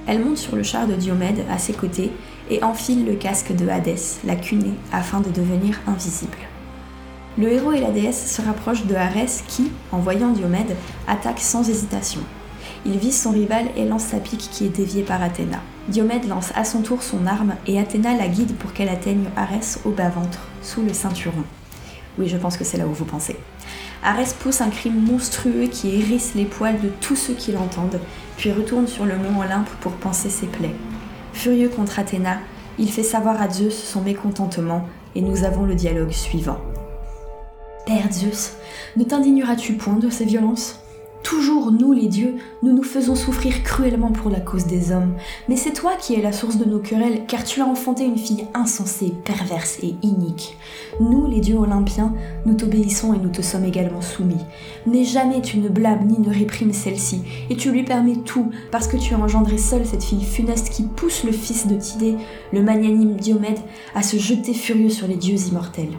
[0.07, 2.11] Elle monte sur le char de Diomède à ses côtés
[2.49, 6.37] et enfile le casque de Hadès, la cunée, afin de devenir invisible.
[7.37, 10.75] Le héros et la déesse se rapprochent de Arès qui, en voyant Diomède,
[11.07, 12.21] attaque sans hésitation.
[12.85, 15.59] Il vise son rival et lance sa pique qui est déviée par Athéna.
[15.87, 19.79] Diomède lance à son tour son arme et Athéna la guide pour qu'elle atteigne Arès
[19.85, 21.43] au bas-ventre, sous le ceinturon.
[22.17, 23.37] Oui, je pense que c'est là où vous pensez.
[24.03, 27.99] Arès pousse un cri monstrueux qui hérisse les poils de tous ceux qui l'entendent,
[28.37, 30.75] puis retourne sur le mont Olympe pour panser ses plaies.
[31.33, 32.39] Furieux contre Athéna,
[32.79, 36.57] il fait savoir à Zeus son mécontentement et nous avons le dialogue suivant.
[37.85, 38.53] Père Zeus,
[38.97, 40.80] ne t'indigneras-tu point de ces violences?
[41.23, 45.13] Toujours nous les dieux, nous nous faisons souffrir cruellement pour la cause des hommes,
[45.47, 48.17] mais c'est toi qui es la source de nos querelles, car tu as enfanté une
[48.17, 50.57] fille insensée, perverse et inique.
[50.99, 52.13] Nous, les dieux olympiens,
[52.45, 54.43] nous t'obéissons et nous te sommes également soumis.
[54.87, 58.87] Mais jamais tu ne blâmes ni ne réprimes celle-ci, et tu lui permets tout, parce
[58.87, 62.17] que tu as engendré seule cette fille funeste qui pousse le fils de Tidée,
[62.51, 63.59] le magnanime Diomède,
[63.93, 65.97] à se jeter furieux sur les dieux immortels.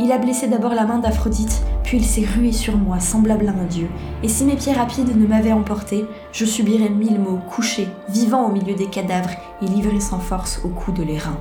[0.00, 3.52] Il a blessé d'abord la main d'Aphrodite, puis il s'est rué sur moi, semblable à
[3.52, 3.88] un dieu.
[4.22, 8.52] Et si mes pieds rapides ne m'avaient emporté, je subirais mille maux, couché, vivant au
[8.52, 9.30] milieu des cadavres
[9.62, 11.38] et livré sans force au coup de l'airain.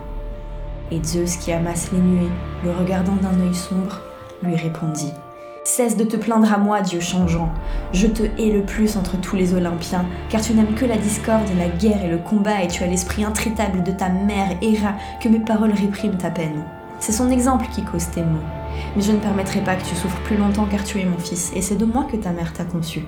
[0.92, 2.32] Et Zeus, qui amasse les nuées,
[2.64, 4.02] le regardant d'un œil sombre,
[4.42, 5.12] lui répondit
[5.66, 7.50] Cesse de te plaindre à moi, Dieu changeant.
[7.92, 11.44] Je te hais le plus entre tous les Olympiens, car tu n'aimes que la discorde,
[11.58, 15.28] la guerre et le combat, et tu as l'esprit intraitable de ta mère, Héra, que
[15.28, 16.64] mes paroles répriment ta peine.
[17.00, 18.40] C'est son exemple qui cause tes maux.
[18.96, 21.52] Mais je ne permettrai pas que tu souffres plus longtemps car tu es mon fils,
[21.56, 23.06] et c'est de moi que ta mère t'a conçu.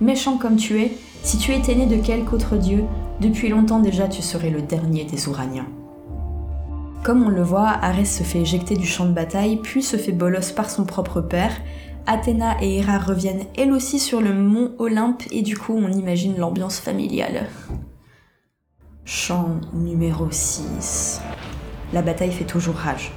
[0.00, 2.84] Méchant comme tu es, si tu étais né de quelque autre dieu,
[3.20, 5.66] depuis longtemps déjà tu serais le dernier des Ouraniens.
[7.02, 10.12] Comme on le voit, Arès se fait éjecter du champ de bataille, puis se fait
[10.12, 11.52] bolos par son propre père.
[12.06, 16.36] Athéna et Héra reviennent elles aussi sur le mont Olympe, et du coup on imagine
[16.36, 17.46] l'ambiance familiale.
[19.04, 21.20] Chant numéro 6.
[21.92, 23.12] La bataille fait toujours rage.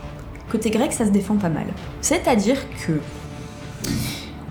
[0.51, 1.67] Côté grec, ça se défend pas mal.
[2.01, 2.99] C'est-à-dire que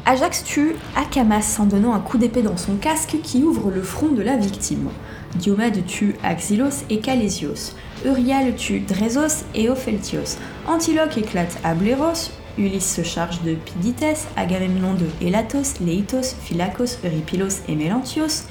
[0.07, 4.09] Ajax tue Akamas en donnant un coup d'épée dans son casque qui ouvre le front
[4.09, 4.89] de la victime.
[5.35, 7.75] Diomède tue Axilos et Calésios.
[8.07, 10.39] Euryale tue Drésos et Opheltios.
[10.67, 12.31] Antiloque éclate à Bléros.
[12.57, 18.47] Ulysse se charge de Pidites, Agamemnon de Elatos, Leitos, Phylacos, Eurypilos et Mélantios.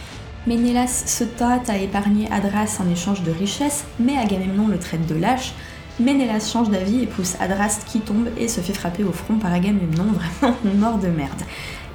[0.45, 5.15] Ménélas se tâte à épargner Adras en échange de richesses, mais Agamemnon le traite de
[5.15, 5.53] lâche.
[5.99, 9.51] Ménélas change d'avis et pousse Adrast qui tombe et se fait frapper au front par
[9.51, 11.41] Agamemnon, vraiment mort de merde.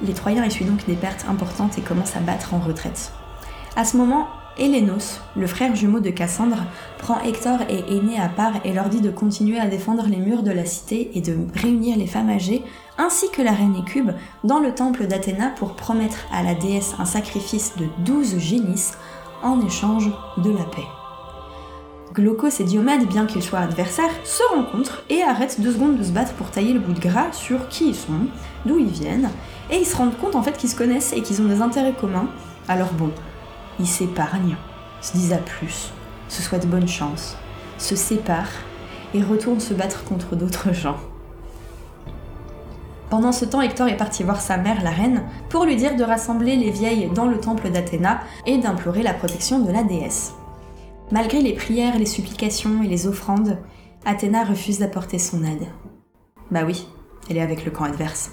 [0.03, 3.11] Les Troyens essuient donc des pertes importantes et commencent à battre en retraite.
[3.75, 4.27] À ce moment,
[4.57, 6.63] Hélénos, le frère jumeau de Cassandre,
[6.99, 10.43] prend Hector et Aîné à part et leur dit de continuer à défendre les murs
[10.43, 12.63] de la cité et de réunir les femmes âgées,
[12.97, 14.11] ainsi que la reine Écube,
[14.43, 18.97] dans le temple d'Athéna pour promettre à la déesse un sacrifice de douze génisses
[19.43, 20.94] en échange de la paix.
[22.15, 26.11] Glaucos et Diomède, bien qu'ils soient adversaires, se rencontrent et arrêtent deux secondes de se
[26.11, 28.27] battre pour tailler le bout de gras sur qui ils sont,
[28.65, 29.29] d'où ils viennent,
[29.69, 31.93] et ils se rendent compte en fait qu'ils se connaissent et qu'ils ont des intérêts
[31.93, 32.29] communs.
[32.69, 33.11] Alors bon,
[33.81, 34.55] ils s'épargnent,
[35.01, 35.91] se disent à plus,
[36.29, 37.35] se souhaitent bonne chance,
[37.77, 38.63] se séparent
[39.13, 40.97] et retournent se battre contre d'autres gens.
[43.09, 46.03] Pendant ce temps, Hector est parti voir sa mère, la reine, pour lui dire de
[46.03, 50.33] rassembler les vieilles dans le temple d'Athéna et d'implorer la protection de la déesse.
[51.11, 53.59] Malgré les prières, les supplications et les offrandes,
[54.05, 55.67] Athéna refuse d'apporter son aide.
[56.51, 56.87] Bah oui,
[57.29, 58.31] elle est avec le camp adverse.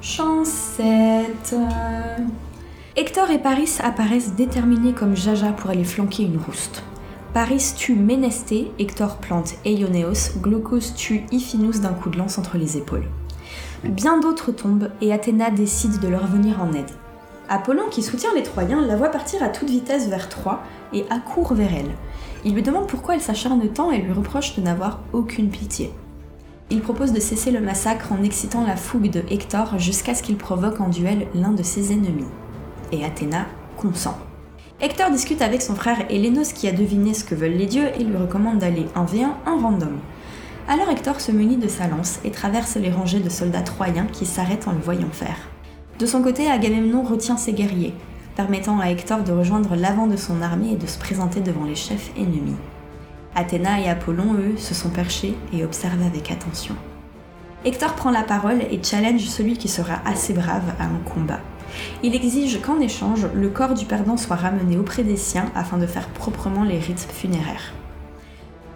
[0.00, 1.54] Chancette.
[2.96, 6.82] Hector et Paris apparaissent déterminés comme Jaja pour aller flanquer une rouste.
[7.32, 12.76] Paris tue Ménesté, Hector plante Eioneos, Glaucos tue Iphinous d'un coup de lance entre les
[12.76, 13.08] épaules.
[13.82, 16.90] Bien d'autres tombent et Athéna décide de leur venir en aide.
[17.48, 21.54] Apollon, qui soutient les Troyens, la voit partir à toute vitesse vers Troie et accourt
[21.54, 21.94] vers elle.
[22.44, 25.92] Il lui demande pourquoi elle s'acharne tant et lui reproche de n'avoir aucune pitié.
[26.70, 30.36] Il propose de cesser le massacre en excitant la fougue de Hector jusqu'à ce qu'il
[30.36, 32.24] provoque en duel l'un de ses ennemis.
[32.92, 34.16] Et Athéna consent.
[34.80, 38.04] Hector discute avec son frère Hélénos qui a deviné ce que veulent les dieux et
[38.04, 39.98] lui recommande d'aller 1v1 en random.
[40.66, 44.24] Alors Hector se munit de sa lance et traverse les rangées de soldats troyens qui
[44.24, 45.36] s'arrêtent en le voyant faire.
[45.98, 47.94] De son côté, Agamemnon retient ses guerriers,
[48.34, 51.76] permettant à Hector de rejoindre l'avant de son armée et de se présenter devant les
[51.76, 52.56] chefs ennemis.
[53.36, 56.74] Athéna et Apollon, eux, se sont perchés et observent avec attention.
[57.64, 61.40] Hector prend la parole et challenge celui qui sera assez brave à un combat.
[62.02, 65.86] Il exige qu'en échange, le corps du perdant soit ramené auprès des siens afin de
[65.86, 67.72] faire proprement les rites funéraires.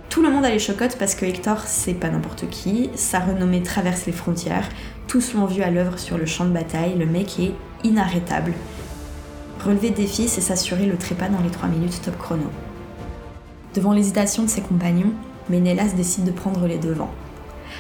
[0.09, 3.63] Tout le monde a les chocottes parce que Hector, c'est pas n'importe qui, sa renommée
[3.63, 4.69] traverse les frontières,
[5.09, 8.53] tous l'ont vu à l'œuvre sur le champ de bataille, le mec est inarrêtable.
[9.65, 12.45] Relever des défi, c'est s'assurer le trépas dans les 3 minutes top chrono.
[13.75, 15.13] Devant l'hésitation de ses compagnons,
[15.49, 17.11] Ménélas décide de prendre les devants.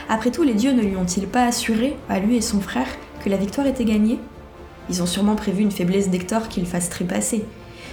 [0.08, 2.88] Après tout, les dieux ne lui ont-ils pas assuré, à lui et son frère,
[3.22, 4.18] que la victoire était gagnée?
[4.88, 7.44] Ils ont sûrement prévu une faiblesse d'Hector qu'il fasse trépasser.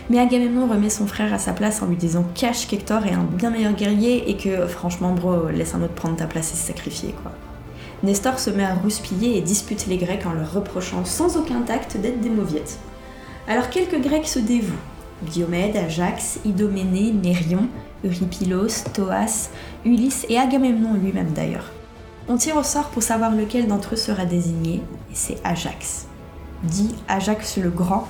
[0.09, 3.23] Mais Agamemnon remet son frère à sa place en lui disant cache qu'Hector est un
[3.23, 6.67] bien meilleur guerrier et que franchement bro, laisse un autre prendre ta place et se
[6.67, 7.31] sacrifier quoi.
[8.03, 11.97] Nestor se met à rouspiller et dispute les Grecs en leur reprochant sans aucun tact
[11.97, 12.77] d'être des mauviettes.
[13.47, 14.73] Alors quelques Grecs se dévouent.
[15.21, 17.67] Diomède, Ajax, Idoménée, Mérion,
[18.03, 19.49] Eurypylos, Thoas,
[19.85, 21.71] Ulysse et Agamemnon lui-même d'ailleurs.
[22.27, 24.81] On tire au sort pour savoir lequel d'entre eux sera désigné,
[25.11, 26.07] et c'est Ajax.
[26.63, 28.07] Dit Ajax le Grand,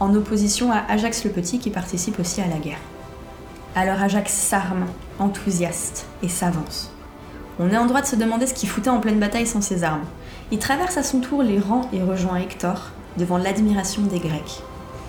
[0.00, 2.80] en opposition à Ajax le Petit qui participe aussi à la guerre.
[3.74, 4.86] Alors Ajax s'arme,
[5.18, 6.90] enthousiaste, et s'avance.
[7.60, 9.82] On est en droit de se demander ce qu'il foutait en pleine bataille sans ses
[9.82, 10.04] armes.
[10.52, 14.62] Il traverse à son tour les rangs et rejoint Hector, devant l'admiration des Grecs.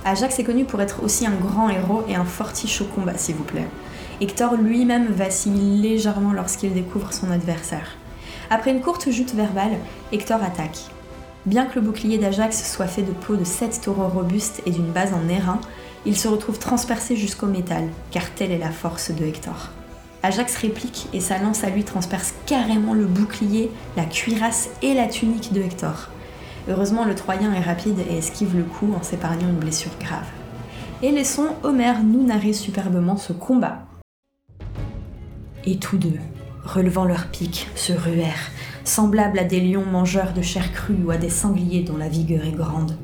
[0.04, 3.36] Ajax est connu pour être aussi un grand héros et un fortiche au combat, s'il
[3.36, 3.68] vous plaît.
[4.20, 7.95] Hector lui-même vacille légèrement lorsqu'il découvre son adversaire.
[8.50, 9.78] Après une courte jute verbale,
[10.12, 10.80] Hector attaque.
[11.45, 14.91] Bien que le bouclier d'Ajax soit fait de peau de sept taureaux robustes et d'une
[14.91, 15.62] base en airain,
[16.06, 19.70] il se retrouve transpercé jusqu'au métal, car telle est la force de Hector.
[20.22, 25.07] Ajax réplique et sa lance à lui transperce carrément le bouclier, la cuirasse et la
[25.07, 26.09] tunique de Hector.
[26.67, 30.28] Heureusement, le Troyen est rapide et esquive le coup en s'épargnant une blessure grave.
[31.01, 33.86] Et laissons Homère nous narrer superbement ce combat.
[35.65, 36.20] Et tous deux,
[36.65, 38.51] relevant leurs pics, se ruèrent,
[38.84, 42.45] semblables à des lions mangeurs de chair crue ou à des sangliers dont la vigueur
[42.45, 42.97] est grande.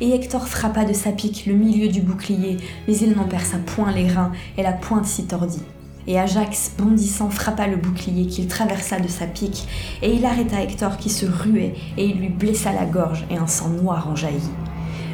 [0.00, 3.90] Et Hector frappa de sa pique le milieu du bouclier, mais il n'en perça point
[3.90, 5.64] les reins, et la pointe s'y tordit.
[6.06, 9.68] Et Ajax, bondissant, frappa le bouclier qu'il traversa de sa pique,
[10.02, 13.46] et il arrêta Hector qui se ruait, et il lui blessa la gorge, et un
[13.46, 14.50] sang noir en jaillit.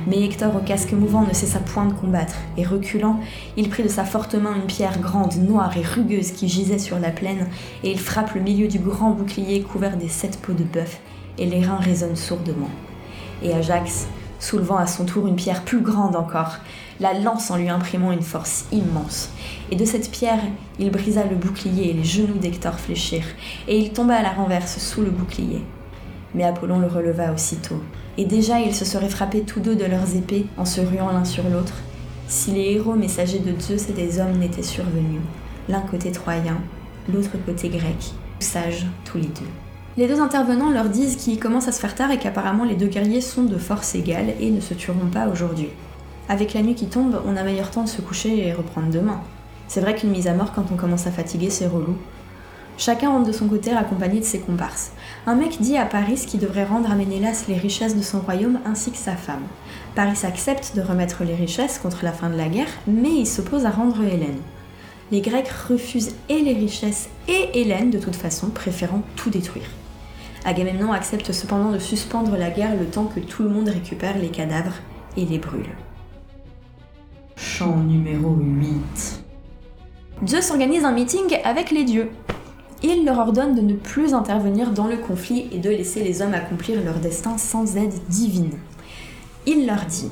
[0.06, 3.18] Mais Hector au casque mouvant ne cessa point de combattre, et reculant,
[3.56, 7.00] il prit de sa forte main une pierre grande, noire et rugueuse qui gisait sur
[7.00, 7.48] la plaine,
[7.82, 11.00] et il frappe le milieu du grand bouclier couvert des sept peaux de bœuf,
[11.38, 12.70] et les reins résonnent sourdement.
[13.42, 14.06] Et Ajax,
[14.38, 16.58] soulevant à son tour une pierre plus grande encore,
[17.00, 19.30] la lance en lui imprimant une force immense.
[19.70, 20.40] Et de cette pierre,
[20.78, 23.34] il brisa le bouclier et les genoux d'Hector fléchirent,
[23.68, 25.62] et il tomba à la renverse sous le bouclier.
[26.34, 27.82] Mais Apollon le releva aussitôt,
[28.18, 31.24] et déjà ils se seraient frappés tous deux de leurs épées en se ruant l'un
[31.24, 31.74] sur l'autre,
[32.28, 35.20] si les héros messagers de Zeus et des hommes n'étaient survenus,
[35.68, 36.58] l'un côté troyen,
[37.12, 39.46] l'autre côté grec, sages tous les deux.
[39.96, 42.88] Les deux intervenants leur disent qu'il commence à se faire tard et qu'apparemment les deux
[42.88, 45.70] guerriers sont de force égale et ne se tueront pas aujourd'hui.
[46.28, 49.20] Avec la nuit qui tombe, on a meilleur temps de se coucher et reprendre demain.
[49.68, 51.96] C'est vrai qu'une mise à mort quand on commence à fatiguer, c'est relou.
[52.78, 54.90] Chacun rentre de son côté accompagné de ses comparses.
[55.26, 58.58] Un mec dit à Paris qu'il devrait rendre à Ménélas les richesses de son royaume
[58.66, 59.44] ainsi que sa femme.
[59.94, 63.64] Paris accepte de remettre les richesses contre la fin de la guerre, mais il s'oppose
[63.64, 64.42] à rendre Hélène.
[65.10, 69.70] Les Grecs refusent et les richesses et Hélène de toute façon, préférant tout détruire.
[70.44, 74.28] Agamemnon accepte cependant de suspendre la guerre le temps que tout le monde récupère les
[74.28, 74.76] cadavres
[75.16, 75.70] et les brûle.
[77.36, 79.22] Chant numéro 8.
[80.26, 82.08] Zeus organise un meeting avec les dieux.
[82.82, 86.32] Il leur ordonne de ne plus intervenir dans le conflit et de laisser les hommes
[86.32, 88.52] accomplir leur destin sans aide divine.
[89.44, 90.10] Il leur dit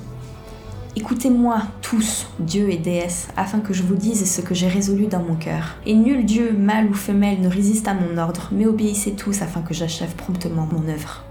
[0.97, 5.23] Écoutez-moi tous, dieux et déesses, afin que je vous dise ce que j'ai résolu dans
[5.23, 5.77] mon cœur.
[5.87, 9.63] Et nul dieu, mâle ou femelle, ne résiste à mon ordre, mais obéissez tous afin
[9.63, 11.25] que j'achève promptement mon œuvre.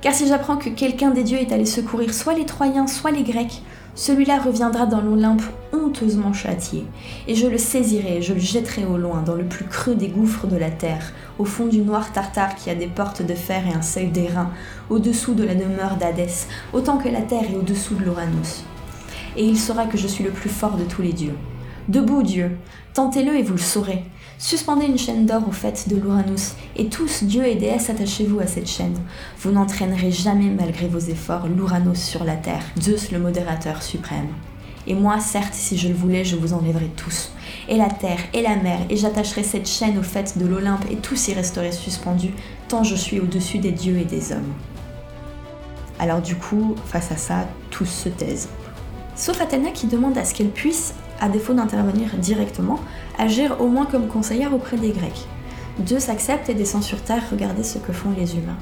[0.00, 3.22] Car si j'apprends que quelqu'un des dieux est allé secourir soit les Troyens, soit les
[3.22, 3.62] Grecs,
[3.96, 5.42] celui-là reviendra dans l'Olympe
[5.72, 6.84] honteusement châtié,
[7.26, 10.08] et je le saisirai et je le jetterai au loin, dans le plus creux des
[10.08, 13.66] gouffres de la terre, au fond du noir tartare qui a des portes de fer
[13.66, 14.50] et un seuil d'airain,
[14.90, 18.64] au-dessous de la demeure d'Hadès, autant que la terre est au-dessous de l'Uranus.
[19.36, 21.34] Et il saura que je suis le plus fort de tous les dieux.
[21.88, 22.58] Debout, Dieu,
[22.94, 24.04] tentez-le et vous le saurez.
[24.38, 28.46] Suspendez une chaîne d'or au fait de l'Uranus, et tous, dieux et déesses, attachez-vous à
[28.46, 28.96] cette chaîne.
[29.40, 34.28] Vous n'entraînerez jamais, malgré vos efforts, l'Uranus sur la terre, Zeus le modérateur suprême.
[34.86, 37.32] Et moi, certes, si je le voulais, je vous enlèverais tous.
[37.68, 40.96] Et la terre, et la mer, et j'attacherai cette chaîne au fait de l'Olympe, et
[40.96, 42.34] tous y resteraient suspendus,
[42.68, 44.52] tant je suis au-dessus des dieux et des hommes.
[45.98, 48.48] Alors du coup, face à ça, tous se taisent.
[49.16, 52.80] Sauf Athéna qui demande à ce qu'elle puisse, à défaut d'intervenir directement,
[53.18, 55.26] agir au moins comme conseillère auprès des Grecs.
[55.86, 58.58] Zeus accepte et descend sur terre regarder ce que font les humains.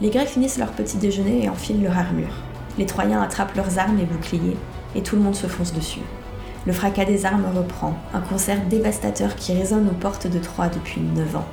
[0.00, 2.34] Les Grecs finissent leur petit déjeuner et enfilent leur armure.
[2.78, 4.56] Les Troyens attrapent leurs armes et boucliers,
[4.94, 6.02] et tout le monde se fonce dessus.
[6.66, 11.00] Le fracas des armes reprend, un concert dévastateur qui résonne aux portes de Troie depuis
[11.00, 11.46] neuf ans.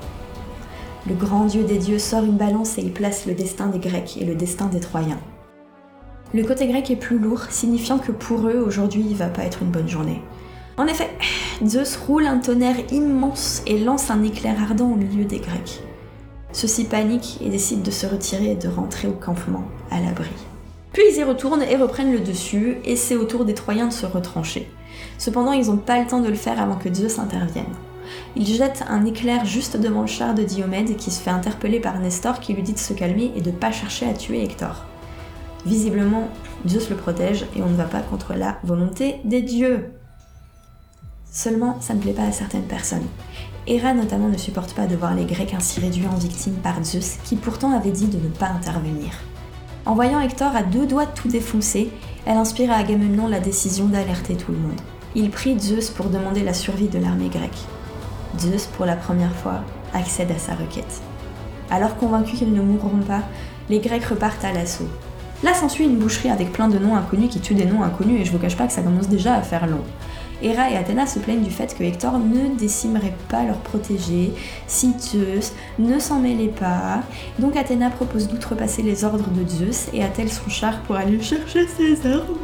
[1.07, 4.17] Le grand dieu des dieux sort une balance et il place le destin des Grecs
[4.19, 5.19] et le destin des Troyens.
[6.33, 9.61] Le côté grec est plus lourd, signifiant que pour eux, aujourd'hui, il va pas être
[9.61, 10.21] une bonne journée.
[10.77, 11.09] En effet,
[11.65, 15.83] Zeus roule un tonnerre immense et lance un éclair ardent au milieu des Grecs.
[16.53, 20.31] Ceux-ci paniquent et décident de se retirer et de rentrer au campement à l'abri.
[20.93, 23.93] Puis ils y retournent et reprennent le dessus, et c'est au tour des Troyens de
[23.93, 24.69] se retrancher.
[25.17, 27.65] Cependant, ils n'ont pas le temps de le faire avant que Zeus intervienne.
[28.37, 31.99] Il jette un éclair juste devant le char de Diomède qui se fait interpeller par
[31.99, 34.85] Nestor qui lui dit de se calmer et de pas chercher à tuer Hector.
[35.65, 36.29] Visiblement,
[36.67, 39.91] Zeus le protège et on ne va pas contre la volonté des dieux.
[41.31, 43.05] Seulement, ça ne plaît pas à certaines personnes.
[43.67, 47.17] Héra notamment ne supporte pas de voir les Grecs ainsi réduits en victimes par Zeus,
[47.23, 49.11] qui pourtant avait dit de ne pas intervenir.
[49.85, 51.91] En voyant Hector à deux doigts tout défoncer,
[52.25, 54.81] elle inspire à Agamemnon la décision d'alerter tout le monde.
[55.15, 57.65] Il prie Zeus pour demander la survie de l'armée grecque.
[58.39, 59.61] Zeus, pour la première fois,
[59.93, 61.01] accède à sa requête.
[61.69, 63.23] Alors convaincus qu'ils ne mourront pas,
[63.69, 64.89] les Grecs repartent à l'assaut.
[65.43, 68.25] Là s'ensuit une boucherie avec plein de noms inconnus qui tuent des noms inconnus et
[68.25, 69.83] je vous cache pas que ça commence déjà à faire long.
[70.43, 74.33] Héra et Athéna se plaignent du fait que Hector ne décimerait pas leur protégé
[74.67, 77.01] si Zeus ne s'en mêlait pas.
[77.39, 81.67] Donc Athéna propose d'outrepasser les ordres de Zeus et attelle son char pour aller chercher
[81.67, 82.37] ses armes.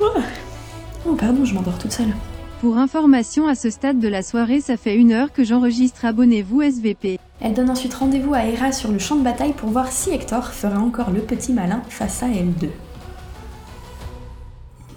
[0.00, 2.14] Oh pardon, je m'endors toute seule.
[2.60, 6.04] Pour information à ce stade de la soirée, ça fait une heure que j'enregistre.
[6.04, 7.18] Abonnez-vous SVP.
[7.40, 10.46] Elle donne ensuite rendez-vous à Héra sur le champ de bataille pour voir si Hector
[10.48, 12.72] ferait encore le petit malin face à elle deux.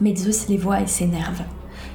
[0.01, 1.41] Mais Zeus les voit et s'énerve.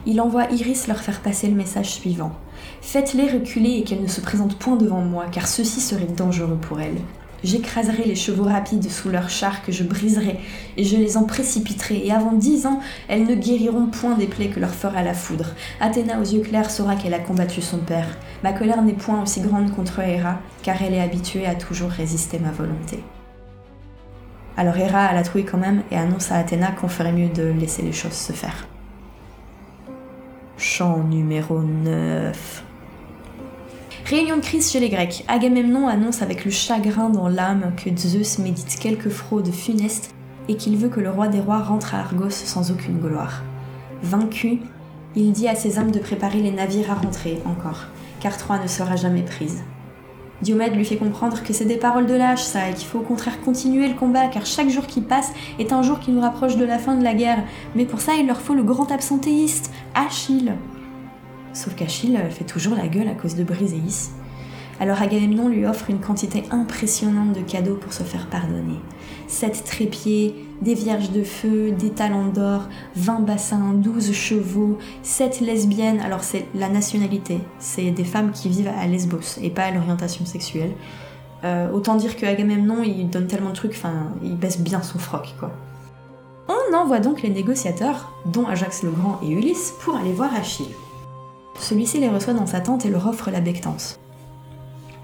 [0.06, 2.32] Il envoie Iris leur faire passer le message suivant.
[2.80, 6.80] Faites-les reculer et qu'elles ne se présentent point devant moi, car ceci serait dangereux pour
[6.80, 7.02] elles.
[7.44, 10.38] J'écraserai les chevaux rapides sous leurs chars que je briserai,
[10.76, 14.48] et je les en précipiterai, et avant dix ans, elles ne guériront point des plaies
[14.48, 15.50] que leur fera la foudre.
[15.80, 18.08] Athéna aux yeux clairs saura qu'elle a combattu son père.
[18.42, 22.40] Ma colère n'est point aussi grande contre Héra, car elle est habituée à toujours résister
[22.40, 23.04] ma volonté.
[24.56, 27.44] Alors Héra a la trouille quand même et annonce à Athéna qu'on ferait mieux de
[27.44, 28.66] laisser les choses se faire.
[30.56, 32.64] Chant numéro 9.
[34.08, 35.22] Réunion de crise chez les Grecs.
[35.28, 40.14] Agamemnon annonce avec le chagrin dans l'âme que Zeus médite quelques fraudes funestes
[40.48, 43.42] et qu'il veut que le roi des rois rentre à Argos sans aucune gloire.
[44.02, 44.60] Vaincu,
[45.14, 47.84] il dit à ses hommes de préparer les navires à rentrer encore,
[48.20, 49.62] car Troie ne sera jamais prise.
[50.40, 53.02] Diomède lui fait comprendre que c'est des paroles de lâche, ça, et qu'il faut au
[53.02, 56.56] contraire continuer le combat, car chaque jour qui passe est un jour qui nous rapproche
[56.56, 57.44] de la fin de la guerre.
[57.74, 60.54] Mais pour ça, il leur faut le grand absentéiste, Achille.
[61.58, 64.10] Sauf qu'Achille fait toujours la gueule à cause de Briséis.
[64.78, 68.78] Alors Agamemnon lui offre une quantité impressionnante de cadeaux pour se faire pardonner.
[69.26, 75.98] Sept trépieds, des vierges de feu, des talents d'or, 20 bassins, 12 chevaux, sept lesbiennes.
[75.98, 80.26] Alors c'est la nationalité, c'est des femmes qui vivent à Lesbos et pas à l'orientation
[80.26, 80.74] sexuelle.
[81.42, 85.00] Euh, autant dire que Agamemnon il donne tellement de trucs, enfin il baisse bien son
[85.00, 85.50] froc quoi.
[86.46, 90.68] On envoie donc les négociateurs, dont Ajax le Grand et Ulysse, pour aller voir Achille.
[91.60, 93.98] Celui-ci les reçoit dans sa tente et leur offre la bectance.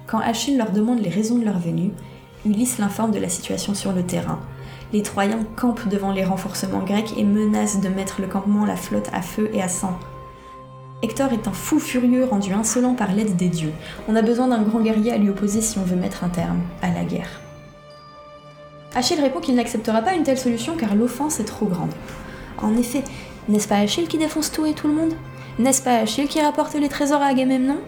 [0.06, 1.92] Quand Achille leur demande les raisons de leur venue,
[2.44, 4.38] Ulysse l'informe de la situation sur le terrain.
[4.92, 9.08] Les Troyens campent devant les renforcements grecs et menacent de mettre le campement, la flotte
[9.12, 9.98] à feu et à sang.
[11.02, 13.72] Hector est un fou furieux rendu insolent par l'aide des dieux.
[14.08, 16.60] On a besoin d'un grand guerrier à lui opposer si on veut mettre un terme
[16.82, 17.40] à la guerre.
[18.94, 21.92] Achille répond qu'il n'acceptera pas une telle solution car l'offense est trop grande.
[22.62, 23.02] En effet,
[23.48, 25.14] n'est-ce pas Achille qui défonce tout et tout le monde?
[25.58, 27.78] N'est-ce pas Achille qui rapporte les trésors à Agamemnon?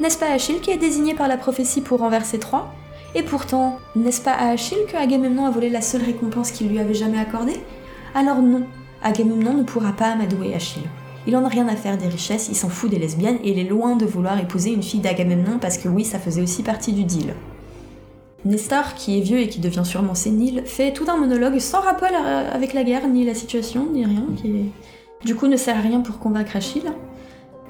[0.00, 2.72] N'est-ce pas Achille qui est désigné par la prophétie pour renverser Troie?
[3.14, 6.80] Et pourtant, n'est-ce pas à Achille que Agamemnon a volé la seule récompense qu'il lui
[6.80, 7.60] avait jamais accordée?
[8.14, 8.62] Alors non,
[9.02, 10.82] Agamemnon ne pourra pas amadouer Achille.
[11.26, 13.58] Il en a rien à faire des richesses, il s'en fout des lesbiennes et il
[13.60, 16.92] est loin de vouloir épouser une fille d'Agamemnon parce que oui, ça faisait aussi partie
[16.92, 17.34] du deal.
[18.44, 22.08] Nestor, qui est vieux et qui devient sûrement sénile, fait tout un monologue sans rapport
[22.52, 24.72] avec la guerre, ni la situation, ni rien, qui
[25.24, 26.90] du coup ne sert à rien pour convaincre Achille.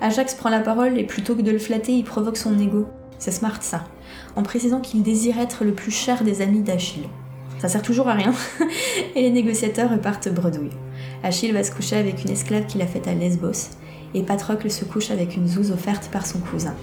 [0.03, 2.89] Ajax prend la parole et plutôt que de le flatter, il provoque son ego.
[3.21, 3.85] C'est smart ça,
[4.35, 7.07] en précisant qu'il désire être le plus cher des amis d'Achille.
[7.61, 8.35] Ça sert toujours à rien,
[9.15, 10.73] et les négociateurs repartent bredouille.
[11.23, 13.71] Achille va se coucher avec une esclave qu'il a faite à Lesbos,
[14.13, 16.75] et Patrocle se couche avec une zouze offerte par son cousin.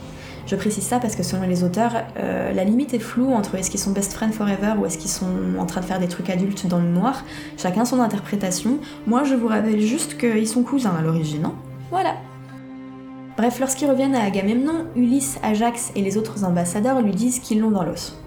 [0.47, 3.69] Je précise ça parce que selon les auteurs, euh, la limite est floue entre est-ce
[3.69, 6.29] qu'ils sont best friends forever ou est-ce qu'ils sont en train de faire des trucs
[6.29, 7.25] adultes dans le noir.
[7.57, 8.79] Chacun son interprétation.
[9.05, 11.45] Moi, je vous rappelle juste qu'ils sont cousins à l'origine.
[11.45, 11.53] Hein.
[11.91, 12.15] voilà.
[13.39, 17.71] Bref, lorsqu'ils reviennent à Agamemnon, Ulysse, Ajax et les autres ambassadeurs lui disent qu'ils l'ont
[17.71, 18.19] dans l'os.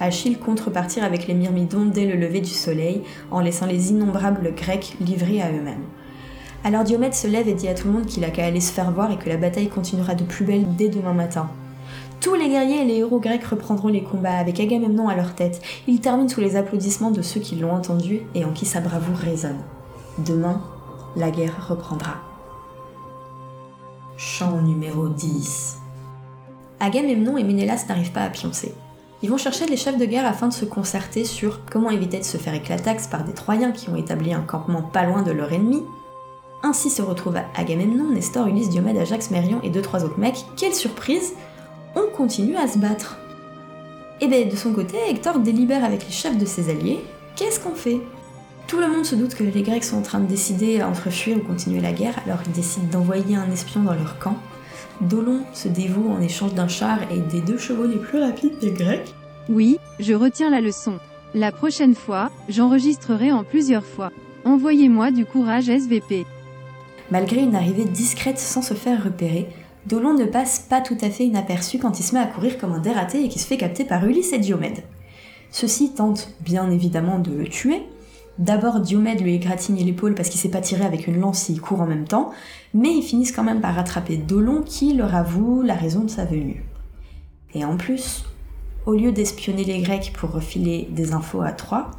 [0.00, 3.00] Achille compte repartir avec les Myrmidons dès le lever du soleil,
[3.30, 5.86] en laissant les innombrables Grecs livrés à eux-mêmes.
[6.62, 8.70] Alors Diomède se lève et dit à tout le monde qu'il a qu'à aller se
[8.70, 11.48] faire voir et que la bataille continuera de plus belle dès demain matin.
[12.20, 15.62] Tous les guerriers et les héros grecs reprendront les combats avec Agamemnon à leur tête.
[15.88, 19.16] Ils terminent sous les applaudissements de ceux qui l'ont entendu et en qui sa bravoure
[19.16, 19.62] résonne.
[20.18, 20.60] Demain,
[21.16, 22.29] la guerre reprendra.
[24.22, 25.78] Chant numéro 10.
[26.78, 28.74] Agamemnon et Ménélas n'arrivent pas à pioncer.
[29.22, 32.24] Ils vont chercher les chefs de guerre afin de se concerter sur comment éviter de
[32.24, 35.50] se faire éclataxe par des Troyens qui ont établi un campement pas loin de leur
[35.54, 35.82] ennemi.
[36.62, 40.44] Ainsi se retrouvent Agamemnon, Nestor, Ulysse, Diomède, Ajax, Mérion et deux trois autres mecs.
[40.54, 41.32] Quelle surprise
[41.96, 43.16] On continue à se battre.
[44.20, 47.00] Et bien de son côté, Hector délibère avec les chefs de ses alliés.
[47.36, 48.02] Qu'est-ce qu'on fait?
[48.70, 51.38] Tout le monde se doute que les Grecs sont en train de décider entre fuir
[51.38, 54.36] ou continuer la guerre, alors ils décident d'envoyer un espion dans leur camp.
[55.00, 58.70] Dolon se dévoue en échange d'un char et des deux chevaux les plus rapides des
[58.70, 59.12] Grecs.
[59.48, 61.00] Oui, je retiens la leçon.
[61.34, 64.12] La prochaine fois, j'enregistrerai en plusieurs fois.
[64.44, 66.24] Envoyez-moi du courage SVP.
[67.10, 69.48] Malgré une arrivée discrète sans se faire repérer,
[69.86, 72.74] Dolon ne passe pas tout à fait inaperçu quand il se met à courir comme
[72.74, 74.84] un dératé et qui se fait capter par Ulysse et Diomède.
[75.50, 77.82] Ceux-ci tentent bien évidemment de le tuer,
[78.40, 81.82] D'abord, Diomède lui égratigne l'épaule parce qu'il s'est pas tiré avec une lance et court
[81.82, 82.30] en même temps,
[82.72, 86.24] mais ils finissent quand même par rattraper Dolon qui leur avoue la raison de sa
[86.24, 86.64] venue.
[87.52, 88.24] Et en plus,
[88.86, 91.90] au lieu d'espionner les Grecs pour refiler des infos à Troie,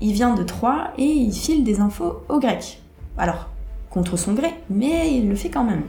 [0.00, 2.80] il vient de Troie et il file des infos aux Grecs.
[3.18, 3.48] Alors,
[3.90, 5.82] contre son gré, mais il le fait quand même.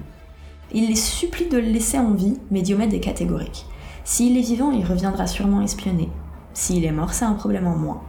[0.74, 3.68] Il les supplie de le laisser en vie, mais Diomède est catégorique.
[4.04, 6.10] S'il est vivant, il reviendra sûrement espionner.
[6.56, 8.02] S'il est mort, c'est un problème en moins.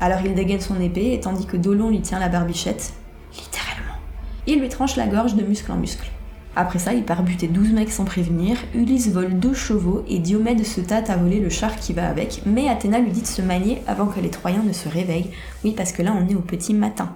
[0.00, 2.94] Alors il dégaine son épée, et tandis que Dolon lui tient la barbichette,
[3.34, 3.98] littéralement,
[4.46, 6.10] il lui tranche la gorge de muscle en muscle.
[6.56, 10.64] Après ça, il part buter 12 mecs sans prévenir, Ulysse vole deux chevaux et Diomède
[10.64, 13.42] se tâte à voler le char qui va avec, mais Athéna lui dit de se
[13.42, 15.30] manier avant que les Troyens ne se réveillent.
[15.64, 17.14] Oui, parce que là on est au petit matin.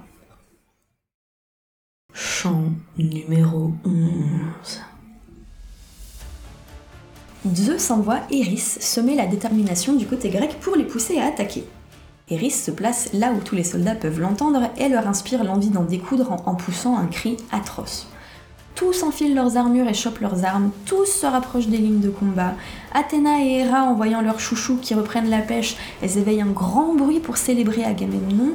[2.12, 4.82] Chant numéro 11.
[7.54, 11.64] Zeus envoie Eris semer la détermination du côté grec pour les pousser à attaquer.
[12.30, 15.82] Eris se place là où tous les soldats peuvent l'entendre et leur inspire l'envie d'en
[15.82, 18.06] découdre en, poussant un cri atroce.
[18.74, 22.54] Tous enfilent leurs armures et chopent leurs armes, tous se rapprochent des lignes de combat.
[22.94, 26.94] Athéna et Héra, en voyant leurs chouchous qui reprennent la pêche, elles éveillent un grand
[26.94, 28.52] bruit pour célébrer Agamemnon.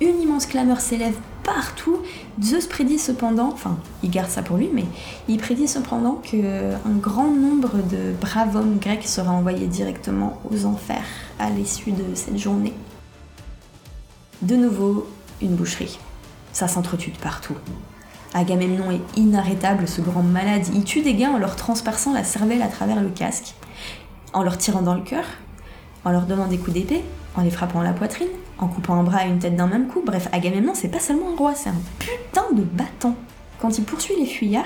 [0.00, 1.98] Une immense clameur s'élève partout.
[2.42, 4.84] Zeus prédit cependant, enfin, il garde ça pour lui, mais
[5.28, 11.04] il prédit cependant qu'un grand nombre de braves hommes grecs sera envoyé directement aux enfers
[11.38, 12.74] à l'issue de cette journée.
[14.42, 15.06] De nouveau,
[15.40, 16.00] une boucherie.
[16.52, 17.54] Ça s'entretue de partout.
[18.34, 20.66] Agamemnon est inarrêtable, ce grand malade.
[20.74, 23.54] Il tue des gars en leur transperçant la cervelle à travers le casque,
[24.32, 25.24] en leur tirant dans le cœur,
[26.04, 27.04] en leur donnant des coups d'épée,
[27.36, 28.26] en les frappant la poitrine,
[28.58, 30.02] en coupant un bras et une tête d'un même coup.
[30.04, 33.14] Bref, Agamemnon, c'est pas seulement un roi, c'est un putain de bâton.
[33.60, 34.64] Quand il poursuit les fuyards,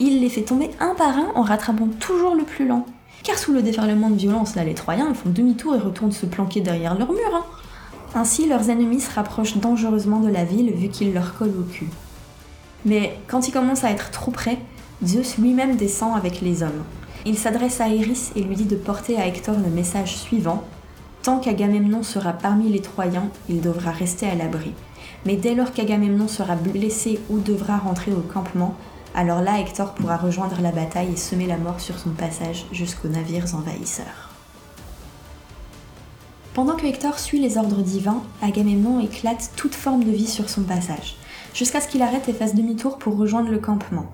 [0.00, 2.84] il les fait tomber un par un en rattrapant toujours le plus lent.
[3.22, 6.60] Car sous le déferlement de violence, là, les Troyens, font demi-tour et retournent se planquer
[6.60, 7.30] derrière leur mur.
[7.32, 7.44] Hein.
[8.14, 11.88] Ainsi, leurs ennemis se rapprochent dangereusement de la ville vu qu'ils leur collent au cul.
[12.84, 14.58] Mais quand ils commencent à être trop près,
[15.04, 16.84] Zeus lui-même descend avec les hommes.
[17.26, 20.62] Il s'adresse à Eris et lui dit de porter à Hector le message suivant
[21.22, 24.74] Tant qu'Agamemnon sera parmi les Troyens, il devra rester à l'abri.
[25.24, 28.74] Mais dès lors qu'Agamemnon sera blessé ou devra rentrer au campement,
[29.14, 33.08] alors là Hector pourra rejoindre la bataille et semer la mort sur son passage jusqu'aux
[33.08, 34.23] navires envahisseurs.
[36.54, 40.62] Pendant que Hector suit les ordres divins, Agamemnon éclate toute forme de vie sur son
[40.62, 41.16] passage,
[41.52, 44.06] jusqu'à ce qu'il arrête et fasse demi-tour pour rejoindre le campement.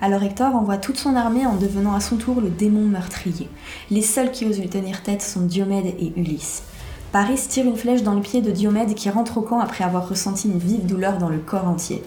[0.00, 3.48] Alors Hector envoie toute son armée en devenant à son tour le démon meurtrier.
[3.90, 6.62] Les seuls qui osent lui tenir tête sont Diomède et Ulysse.
[7.10, 10.08] Paris tire une flèche dans le pied de Diomède qui rentre au camp après avoir
[10.08, 12.04] ressenti une vive douleur dans le corps entier.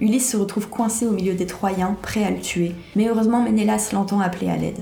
[0.00, 3.90] Ulysse se retrouve coincé au milieu des Troyens, prêt à le tuer, mais heureusement Ménélas
[3.92, 4.80] l'entend appeler à l'aide.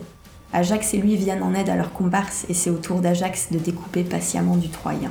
[0.53, 3.59] Ajax et lui viennent en aide à leur comparse et c'est au tour d'Ajax de
[3.59, 5.11] découper patiemment du Troyen.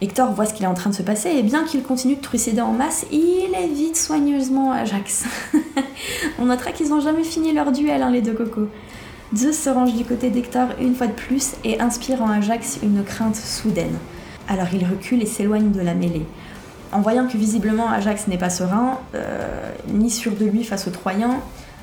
[0.00, 2.22] Hector voit ce qu'il est en train de se passer et bien qu'il continue de
[2.22, 5.26] trucider en masse, il évite soigneusement Ajax.
[6.38, 8.68] On notera qu'ils n'ont jamais fini leur duel, hein, les deux cocos.
[9.36, 13.04] Zeus se range du côté d'Hector une fois de plus et inspire en Ajax une
[13.04, 13.96] crainte soudaine.
[14.48, 16.26] Alors il recule et s'éloigne de la mêlée.
[16.92, 20.90] En voyant que visiblement Ajax n'est pas serein, euh, ni sûr de lui face aux
[20.90, 21.40] Troyens,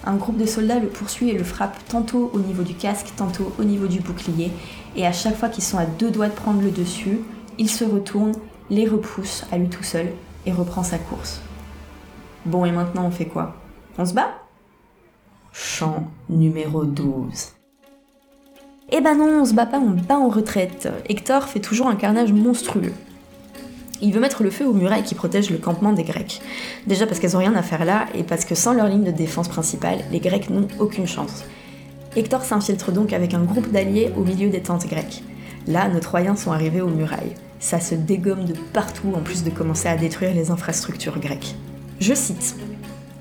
[0.08, 3.52] un groupe de soldats le poursuit et le frappe tantôt au niveau du casque, tantôt
[3.60, 4.52] au niveau du bouclier,
[4.96, 7.20] et à chaque fois qu'ils sont à deux doigts de prendre le dessus,
[7.58, 8.32] il se retourne,
[8.70, 10.08] les repousse à lui tout seul
[10.46, 11.42] et reprend sa course.
[12.46, 13.56] Bon, et maintenant on fait quoi?
[13.98, 14.30] On se bat?
[15.52, 17.54] Chant numéro 12.
[18.90, 20.88] Eh ben non, on se bat pas, on bat en retraite.
[21.10, 22.94] Hector fait toujours un carnage monstrueux.
[24.02, 26.42] Il veut mettre le feu aux murailles qui protègent le campement des Grecs.
[26.86, 29.12] Déjà parce qu'elles ont rien à faire là, et parce que sans leur ligne de
[29.12, 31.44] défense principale, les Grecs n'ont aucune chance.
[32.16, 35.24] Hector s'infiltre donc avec un groupe d'alliés au milieu des tentes grecques.
[35.68, 37.34] Là, nos Troyens sont arrivés aux murailles.
[37.60, 41.56] Ça se dégomme de partout en plus de commencer à détruire les infrastructures grecques.
[42.00, 42.56] Je cite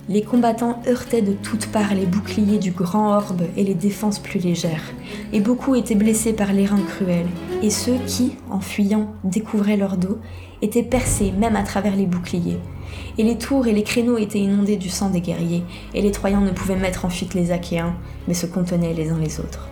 [0.09, 4.39] Les combattants heurtaient de toutes parts les boucliers du grand orbe et les défenses plus
[4.39, 4.93] légères,
[5.33, 7.29] et beaucoup étaient blessés par les reins cruels,
[7.63, 10.19] et ceux qui, en fuyant, découvraient leur dos,
[10.63, 12.59] étaient percés même à travers les boucliers.
[13.19, 16.41] Et les tours et les créneaux étaient inondés du sang des guerriers, et les Troyens
[16.41, 17.95] ne pouvaient mettre en fuite les Achéens,
[18.29, 19.69] mais se contenaient les uns les autres.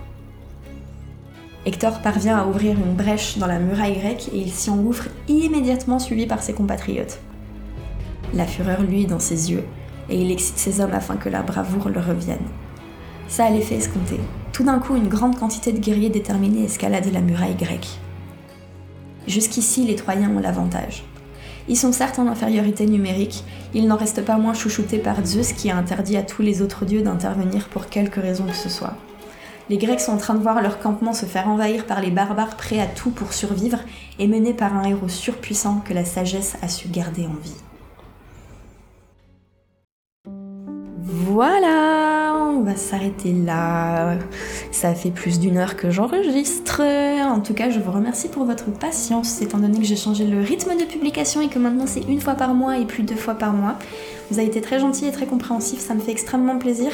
[1.65, 5.97] Hector parvient à ouvrir une brèche dans la muraille grecque et il s'y engouffre immédiatement
[5.97, 7.19] suivi par ses compatriotes.
[8.35, 9.63] La fureur lui est dans ses yeux,
[10.09, 12.45] et il excite ses hommes afin que la bravoure leur revienne.
[13.27, 14.19] Ça a l'effet escompté.
[14.51, 17.99] Tout d'un coup, une grande quantité de guerriers déterminés escaladent la muraille grecque.
[19.27, 21.03] Jusqu'ici, les Troyens ont l'avantage.
[21.67, 25.71] Ils sont certes en infériorité numérique, ils n'en restent pas moins chouchoutés par Zeus qui
[25.71, 28.93] a interdit à tous les autres dieux d'intervenir pour quelque raison que ce soit.
[29.67, 32.55] Les Grecs sont en train de voir leur campement se faire envahir par les barbares
[32.55, 33.79] prêts à tout pour survivre
[34.19, 37.55] et menés par un héros surpuissant que la sagesse a su garder en vie.
[41.27, 44.15] Voilà, on va s'arrêter là.
[44.71, 46.81] Ça fait plus d'une heure que j'enregistre.
[46.81, 50.41] En tout cas, je vous remercie pour votre patience, étant donné que j'ai changé le
[50.41, 53.33] rythme de publication et que maintenant c'est une fois par mois et plus deux fois
[53.33, 53.75] par mois.
[54.29, 56.91] Vous avez été très gentil et très compréhensif, ça me fait extrêmement plaisir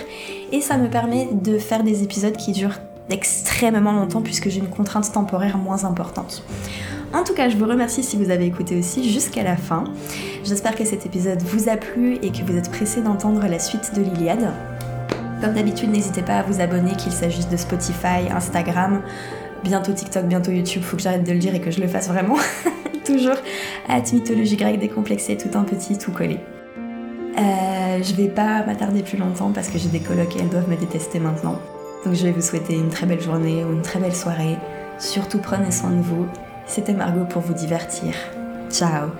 [0.54, 2.80] et ça me permet de faire des épisodes qui durent
[3.10, 6.44] extrêmement longtemps puisque j'ai une contrainte temporaire moins importante.
[7.14, 9.84] En tout cas, je vous remercie si vous avez écouté aussi jusqu'à la fin.
[10.46, 13.94] J'espère que cet épisode vous a plu et que vous êtes pressé d'entendre la suite
[13.94, 14.54] de l'Iliade.
[15.42, 19.02] Comme d'habitude, n'hésitez pas à vous abonner, qu'il s'agisse de Spotify, Instagram,
[19.64, 22.08] bientôt TikTok, bientôt YouTube, faut que j'arrête de le dire et que je le fasse
[22.08, 22.38] vraiment.
[23.06, 23.36] Toujours
[23.90, 26.38] à mythologie grecque décomplexée, tout un petit, tout collé.
[27.38, 30.70] Euh, je vais pas m'attarder plus longtemps parce que j'ai des colocs et elles doivent
[30.70, 31.60] me détester maintenant.
[32.06, 34.58] Donc je vais vous souhaiter une très belle journée ou une très belle soirée.
[34.98, 36.28] Surtout prenez soin de vous
[36.66, 38.14] c'était Margot pour vous divertir.
[38.70, 39.12] Ciao